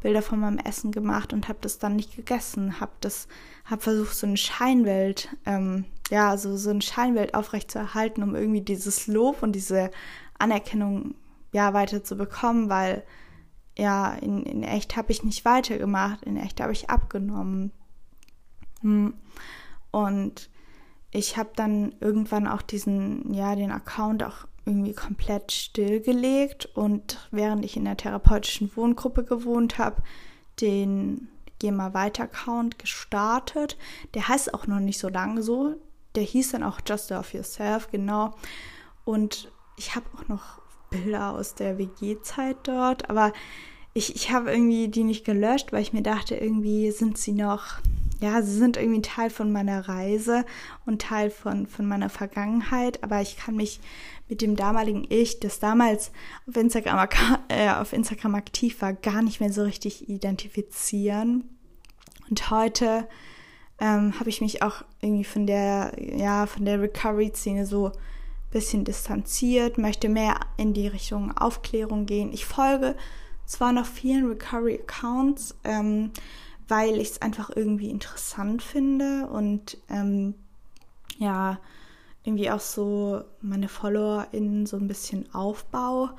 Bilder 0.00 0.22
von 0.22 0.40
meinem 0.40 0.56
Essen 0.56 0.92
gemacht 0.92 1.34
und 1.34 1.46
habe 1.46 1.58
das 1.60 1.78
dann 1.78 1.94
nicht 1.94 2.16
gegessen, 2.16 2.80
habe 2.80 2.92
das, 3.00 3.28
habe 3.66 3.82
versucht 3.82 4.14
so 4.14 4.26
eine 4.26 4.38
Scheinwelt, 4.38 5.28
ähm, 5.44 5.84
ja, 6.10 6.38
so 6.38 6.56
so 6.56 6.70
eine 6.70 6.80
Scheinwelt 6.80 7.34
aufrechtzuerhalten, 7.34 8.22
um 8.22 8.34
irgendwie 8.34 8.62
dieses 8.62 9.08
Lob 9.08 9.42
und 9.42 9.52
diese 9.52 9.90
Anerkennung 10.38 11.16
ja 11.52 11.74
weiter 11.74 12.02
zu 12.02 12.16
bekommen, 12.16 12.70
weil 12.70 13.04
ja 13.76 14.14
in, 14.14 14.42
in 14.44 14.62
echt 14.62 14.96
habe 14.96 15.12
ich 15.12 15.22
nicht 15.22 15.44
weitergemacht, 15.44 16.22
in 16.22 16.38
echt 16.38 16.62
habe 16.62 16.72
ich 16.72 16.88
abgenommen 16.88 17.72
hm. 18.80 19.12
und 19.90 20.48
ich 21.10 21.36
habe 21.36 21.50
dann 21.56 21.94
irgendwann 22.00 22.46
auch 22.46 22.62
diesen 22.62 23.34
ja 23.34 23.54
den 23.54 23.70
Account 23.70 24.22
auch 24.22 24.46
irgendwie 24.66 24.94
komplett 24.94 25.52
stillgelegt 25.52 26.66
und 26.74 27.28
während 27.30 27.64
ich 27.64 27.76
in 27.76 27.84
der 27.84 27.96
therapeutischen 27.96 28.70
Wohngruppe 28.76 29.24
gewohnt 29.24 29.78
habe, 29.78 30.02
den 30.60 31.28
Geh 31.60 31.70
mal 31.70 31.92
weiter 31.92 32.24
Account 32.24 32.78
gestartet. 32.78 33.76
Der 34.14 34.28
heißt 34.28 34.54
auch 34.54 34.66
noch 34.66 34.80
nicht 34.80 34.98
so 34.98 35.08
lange 35.08 35.42
so. 35.42 35.76
Der 36.14 36.22
hieß 36.22 36.52
dann 36.52 36.62
auch 36.62 36.80
Just 36.84 37.10
Love 37.10 37.36
Yourself, 37.36 37.90
genau. 37.90 38.34
Und 39.04 39.52
ich 39.76 39.94
habe 39.94 40.06
auch 40.16 40.26
noch 40.26 40.62
Bilder 40.88 41.32
aus 41.32 41.54
der 41.54 41.78
WG-Zeit 41.78 42.56
dort, 42.64 43.10
aber 43.10 43.32
ich, 43.92 44.16
ich 44.16 44.32
habe 44.32 44.50
irgendwie 44.50 44.88
die 44.88 45.04
nicht 45.04 45.24
gelöscht, 45.24 45.72
weil 45.72 45.82
ich 45.82 45.92
mir 45.92 46.02
dachte, 46.02 46.34
irgendwie 46.34 46.90
sind 46.90 47.18
sie 47.18 47.32
noch, 47.32 47.80
ja, 48.20 48.42
sie 48.42 48.56
sind 48.56 48.76
irgendwie 48.76 49.02
Teil 49.02 49.30
von 49.30 49.50
meiner 49.50 49.88
Reise 49.88 50.44
und 50.86 51.02
Teil 51.02 51.30
von, 51.30 51.66
von 51.66 51.86
meiner 51.86 52.10
Vergangenheit, 52.10 53.02
aber 53.02 53.20
ich 53.20 53.36
kann 53.36 53.56
mich 53.56 53.80
mit 54.28 54.42
dem 54.42 54.56
damaligen 54.56 55.06
Ich, 55.08 55.40
das 55.40 55.58
damals 55.58 56.12
auf 56.46 56.56
Instagram, 56.56 57.08
äh, 57.48 57.70
auf 57.70 57.92
Instagram 57.92 58.34
aktiv 58.34 58.80
war, 58.82 58.92
gar 58.92 59.22
nicht 59.22 59.40
mehr 59.40 59.52
so 59.52 59.62
richtig 59.62 60.08
identifizieren. 60.08 61.44
Und 62.28 62.50
heute 62.50 63.08
ähm, 63.80 64.18
habe 64.20 64.30
ich 64.30 64.40
mich 64.40 64.62
auch 64.62 64.84
irgendwie 65.00 65.24
von 65.24 65.46
der, 65.46 65.92
ja, 65.98 66.46
von 66.46 66.64
der 66.64 66.80
Recovery-Szene 66.80 67.66
so 67.66 67.86
ein 67.86 67.92
bisschen 68.50 68.84
distanziert, 68.84 69.78
möchte 69.78 70.08
mehr 70.08 70.38
in 70.56 70.74
die 70.74 70.86
Richtung 70.86 71.36
Aufklärung 71.36 72.06
gehen. 72.06 72.32
Ich 72.32 72.44
folge 72.44 72.94
zwar 73.46 73.72
noch 73.72 73.86
vielen 73.86 74.28
Recovery-Accounts, 74.28 75.56
ähm, 75.64 76.12
weil 76.70 77.00
ich 77.00 77.10
es 77.10 77.22
einfach 77.22 77.50
irgendwie 77.54 77.90
interessant 77.90 78.62
finde 78.62 79.26
und 79.26 79.76
ähm, 79.88 80.34
ja, 81.18 81.58
irgendwie 82.22 82.50
auch 82.50 82.60
so 82.60 83.24
meine 83.40 83.68
FollowerInnen 83.68 84.66
so 84.66 84.76
ein 84.76 84.88
bisschen 84.88 85.32
aufbaue. 85.34 86.14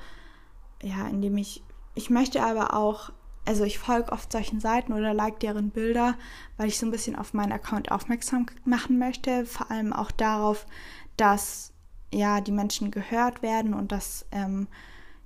Ja, 0.82 1.08
indem 1.08 1.38
ich, 1.38 1.62
ich 1.94 2.10
möchte 2.10 2.42
aber 2.42 2.74
auch, 2.74 3.12
also 3.46 3.64
ich 3.64 3.78
folge 3.78 4.12
oft 4.12 4.30
solchen 4.30 4.60
Seiten 4.60 4.92
oder 4.92 5.14
like 5.14 5.40
deren 5.40 5.70
Bilder, 5.70 6.16
weil 6.56 6.68
ich 6.68 6.78
so 6.78 6.86
ein 6.86 6.90
bisschen 6.90 7.16
auf 7.16 7.34
meinen 7.34 7.52
Account 7.52 7.90
aufmerksam 7.90 8.46
machen 8.64 8.98
möchte. 8.98 9.46
Vor 9.46 9.70
allem 9.70 9.92
auch 9.92 10.10
darauf, 10.10 10.66
dass 11.16 11.72
ja 12.12 12.40
die 12.40 12.52
Menschen 12.52 12.90
gehört 12.90 13.42
werden 13.42 13.74
und 13.74 13.92
dass 13.92 14.26
ähm, 14.32 14.68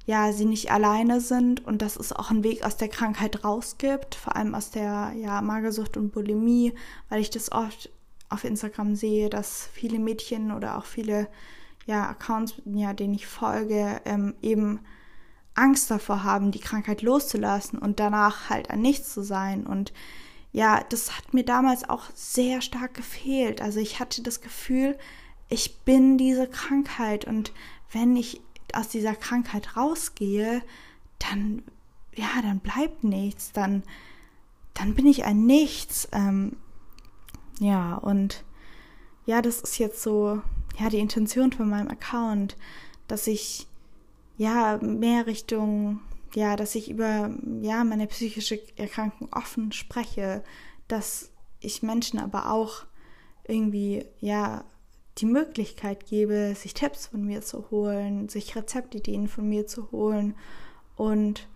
ja, 0.06 0.32
sie 0.32 0.44
nicht 0.44 0.70
alleine 0.70 1.20
sind 1.20 1.64
und 1.66 1.82
dass 1.82 1.96
es 1.96 2.12
auch 2.12 2.30
einen 2.30 2.44
Weg 2.44 2.64
aus 2.64 2.76
der 2.76 2.88
Krankheit 2.88 3.44
rausgibt, 3.44 4.14
vor 4.14 4.36
allem 4.36 4.54
aus 4.54 4.70
der 4.70 5.12
ja, 5.16 5.42
Magersucht 5.42 5.96
und 5.96 6.12
Bulimie, 6.12 6.74
weil 7.08 7.20
ich 7.20 7.30
das 7.30 7.50
oft 7.50 7.90
auf 8.28 8.44
Instagram 8.44 8.94
sehe, 8.94 9.28
dass 9.28 9.68
viele 9.72 9.98
Mädchen 9.98 10.52
oder 10.52 10.78
auch 10.78 10.84
viele 10.84 11.28
ja, 11.86 12.08
Accounts, 12.08 12.54
ja, 12.64 12.92
denen 12.92 13.14
ich 13.14 13.26
folge, 13.26 14.00
ähm, 14.04 14.34
eben 14.42 14.80
Angst 15.54 15.90
davor 15.90 16.22
haben, 16.22 16.52
die 16.52 16.60
Krankheit 16.60 17.02
loszulassen 17.02 17.78
und 17.78 17.98
danach 17.98 18.48
halt 18.48 18.70
an 18.70 18.80
nichts 18.80 19.12
zu 19.12 19.22
sein. 19.22 19.66
Und 19.66 19.92
ja, 20.52 20.84
das 20.88 21.16
hat 21.16 21.34
mir 21.34 21.44
damals 21.44 21.88
auch 21.88 22.04
sehr 22.14 22.60
stark 22.60 22.94
gefehlt. 22.94 23.60
Also 23.60 23.80
ich 23.80 23.98
hatte 23.98 24.22
das 24.22 24.40
Gefühl, 24.40 24.96
ich 25.48 25.80
bin 25.80 26.16
diese 26.18 26.48
Krankheit 26.48 27.24
und 27.24 27.52
wenn 27.92 28.16
ich 28.16 28.40
aus 28.74 28.88
dieser 28.88 29.14
Krankheit 29.14 29.76
rausgehe, 29.76 30.62
dann, 31.18 31.62
ja, 32.14 32.28
dann 32.42 32.60
bleibt 32.60 33.04
nichts, 33.04 33.52
dann, 33.52 33.82
dann 34.74 34.94
bin 34.94 35.06
ich 35.06 35.24
ein 35.24 35.46
Nichts. 35.46 36.08
Ähm, 36.12 36.56
ja, 37.58 37.94
und 37.96 38.44
ja, 39.24 39.42
das 39.42 39.60
ist 39.60 39.78
jetzt 39.78 40.02
so, 40.02 40.40
ja, 40.78 40.88
die 40.88 40.98
Intention 40.98 41.52
von 41.52 41.68
meinem 41.68 41.88
Account, 41.88 42.56
dass 43.08 43.26
ich, 43.26 43.66
ja, 44.36 44.78
mehr 44.78 45.26
Richtung, 45.26 46.00
ja, 46.34 46.56
dass 46.56 46.74
ich 46.74 46.90
über, 46.90 47.30
ja, 47.62 47.84
meine 47.84 48.06
psychische 48.06 48.60
Erkrankung 48.76 49.28
offen 49.32 49.72
spreche, 49.72 50.44
dass 50.88 51.30
ich 51.60 51.82
Menschen 51.82 52.18
aber 52.18 52.50
auch 52.50 52.84
irgendwie, 53.44 54.04
ja, 54.20 54.64
die 55.18 55.26
Möglichkeit 55.26 56.06
gebe, 56.06 56.54
sich 56.54 56.74
Tipps 56.74 57.06
von 57.06 57.24
mir 57.24 57.42
zu 57.42 57.70
holen, 57.70 58.28
sich 58.28 58.54
Rezeptideen 58.56 59.28
von 59.28 59.48
mir 59.48 59.66
zu 59.66 59.90
holen 59.90 60.34
und 60.96 61.48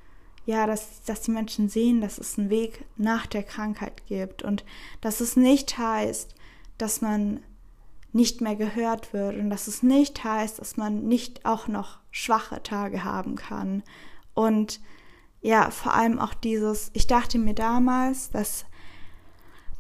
ja, 0.47 0.67
dass, 0.67 1.03
dass 1.03 1.23
die 1.23 1.31
Menschen 1.31 1.69
sehen, 1.69 2.01
dass 2.01 2.19
es 2.19 2.39
einen 2.39 2.51
Weg 2.51 2.85
nach 2.97 3.27
der 3.27 3.43
Krankheit 3.43 4.07
gibt 4.07 4.43
und 4.43 4.65
dass 5.01 5.21
es 5.21 5.37
nicht 5.37 5.77
heißt, 5.79 6.35
dass 6.79 7.03
man 7.03 7.41
nicht 8.13 8.41
mehr 8.41 8.57
gehört 8.57 9.13
wird 9.13 9.37
und 9.37 9.51
dass 9.51 9.69
es 9.69 9.83
nicht 9.83 10.25
heißt, 10.25 10.59
dass 10.59 10.77
man 10.77 11.05
nicht 11.07 11.45
auch 11.47 11.69
noch 11.69 11.99
schwache 12.11 12.63
Tage 12.63 13.05
haben 13.05 13.37
kann. 13.37 13.83
Und 14.35 14.81
ja, 15.43 15.71
vor 15.71 15.95
allem 15.95 16.19
auch 16.19 16.35
dieses, 16.35 16.91
ich 16.95 17.07
dachte 17.07 17.39
mir 17.39 17.55
damals, 17.55 18.31
dass 18.31 18.65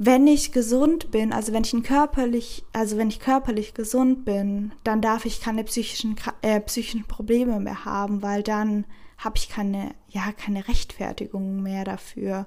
wenn 0.02 0.26
ich 0.26 0.50
gesund 0.50 1.10
bin, 1.10 1.30
also 1.30 1.52
wenn 1.52 1.62
ich 1.62 1.74
körperlich, 1.82 2.64
also 2.72 2.96
wenn 2.96 3.10
ich 3.10 3.20
körperlich 3.20 3.74
gesund 3.74 4.24
bin, 4.24 4.72
dann 4.82 5.02
darf 5.02 5.26
ich 5.26 5.42
keine 5.42 5.62
psychischen, 5.62 6.16
äh, 6.40 6.58
psychischen 6.62 7.04
Probleme 7.04 7.60
mehr 7.60 7.84
haben, 7.84 8.22
weil 8.22 8.42
dann 8.42 8.86
habe 9.18 9.36
ich 9.36 9.50
keine, 9.50 9.94
ja, 10.08 10.32
keine 10.32 10.66
Rechtfertigung 10.68 11.62
mehr 11.62 11.84
dafür. 11.84 12.46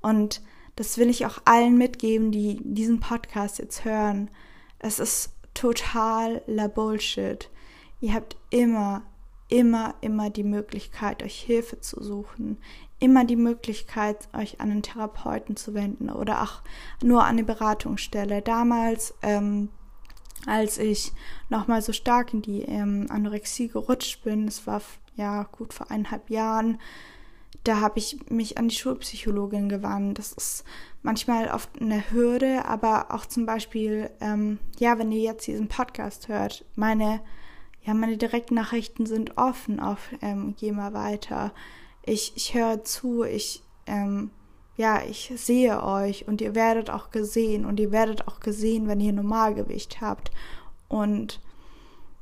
Und 0.00 0.40
das 0.76 0.96
will 0.96 1.10
ich 1.10 1.26
auch 1.26 1.42
allen 1.44 1.76
mitgeben, 1.76 2.32
die 2.32 2.58
diesen 2.64 3.00
Podcast 3.00 3.58
jetzt 3.58 3.84
hören. 3.84 4.30
Es 4.78 4.98
ist 4.98 5.34
total 5.52 6.40
la 6.46 6.68
Bullshit. 6.68 7.50
Ihr 8.00 8.14
habt 8.14 8.34
immer, 8.48 9.02
immer, 9.50 9.94
immer 10.00 10.30
die 10.30 10.42
Möglichkeit, 10.42 11.22
euch 11.22 11.38
Hilfe 11.38 11.80
zu 11.80 12.02
suchen 12.02 12.56
immer 13.00 13.24
die 13.24 13.36
Möglichkeit, 13.36 14.28
euch 14.32 14.60
an 14.60 14.70
einen 14.70 14.82
Therapeuten 14.82 15.56
zu 15.56 15.74
wenden 15.74 16.10
oder 16.10 16.42
auch 16.42 16.62
nur 17.02 17.22
an 17.22 17.30
eine 17.30 17.44
Beratungsstelle. 17.44 18.42
Damals, 18.42 19.14
ähm, 19.22 19.68
als 20.46 20.78
ich 20.78 21.12
nochmal 21.48 21.82
so 21.82 21.92
stark 21.92 22.32
in 22.32 22.42
die 22.42 22.62
ähm, 22.62 23.06
Anorexie 23.10 23.68
gerutscht 23.68 24.22
bin, 24.24 24.46
das 24.46 24.66
war 24.66 24.80
ja 25.16 25.44
gut 25.44 25.72
vor 25.72 25.90
eineinhalb 25.90 26.30
Jahren, 26.30 26.78
da 27.64 27.80
habe 27.80 27.98
ich 27.98 28.18
mich 28.28 28.58
an 28.58 28.68
die 28.68 28.74
Schulpsychologin 28.74 29.70
gewandt. 29.70 30.18
Das 30.18 30.32
ist 30.32 30.64
manchmal 31.02 31.48
oft 31.48 31.70
eine 31.80 32.10
Hürde, 32.10 32.66
aber 32.66 33.06
auch 33.10 33.24
zum 33.26 33.46
Beispiel, 33.46 34.10
ähm, 34.20 34.58
ja, 34.78 34.98
wenn 34.98 35.10
ihr 35.12 35.22
jetzt 35.22 35.46
diesen 35.46 35.68
Podcast 35.68 36.28
hört, 36.28 36.64
meine, 36.76 37.20
ja, 37.82 37.94
meine 37.94 38.18
Direktnachrichten 38.18 39.06
sind 39.06 39.38
offen 39.38 39.80
auf 39.80 40.10
ähm, 40.20 40.54
Geh 40.58 40.72
mal 40.72 40.92
weiter 40.92 41.52
ich, 42.06 42.32
ich 42.36 42.54
höre 42.54 42.84
zu, 42.84 43.24
ich, 43.24 43.62
ähm, 43.86 44.30
ja, 44.76 45.02
ich 45.02 45.32
sehe 45.36 45.82
euch 45.82 46.26
und 46.26 46.40
ihr 46.40 46.54
werdet 46.54 46.90
auch 46.90 47.10
gesehen 47.10 47.64
und 47.64 47.78
ihr 47.78 47.92
werdet 47.92 48.26
auch 48.28 48.40
gesehen, 48.40 48.88
wenn 48.88 49.00
ihr 49.00 49.12
Normalgewicht 49.12 50.00
habt. 50.00 50.30
Und 50.88 51.40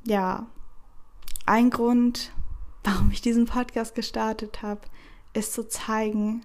ja, 0.04 0.46
ein 1.46 1.70
Grund, 1.70 2.32
warum 2.84 3.10
ich 3.10 3.20
diesen 3.20 3.46
Podcast 3.46 3.94
gestartet 3.94 4.62
habe, 4.62 4.82
ist 5.32 5.54
zu 5.54 5.66
zeigen, 5.66 6.44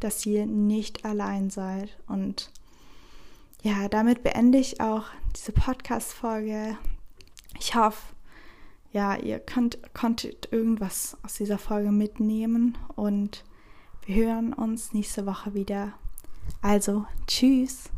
dass 0.00 0.26
ihr 0.26 0.46
nicht 0.46 1.04
allein 1.04 1.50
seid. 1.50 1.96
Und 2.06 2.50
ja, 3.62 3.88
damit 3.88 4.22
beende 4.22 4.58
ich 4.58 4.80
auch 4.80 5.04
diese 5.36 5.52
Podcast-Folge. 5.52 6.76
Ich 7.58 7.74
hoffe, 7.74 8.13
ja, 8.94 9.16
ihr 9.16 9.40
könnt, 9.40 9.78
konntet 9.92 10.52
irgendwas 10.52 11.18
aus 11.24 11.34
dieser 11.34 11.58
Folge 11.58 11.90
mitnehmen 11.90 12.78
und 12.94 13.44
wir 14.06 14.14
hören 14.14 14.52
uns 14.52 14.94
nächste 14.94 15.26
Woche 15.26 15.52
wieder. 15.52 15.92
Also, 16.62 17.04
tschüss. 17.26 17.90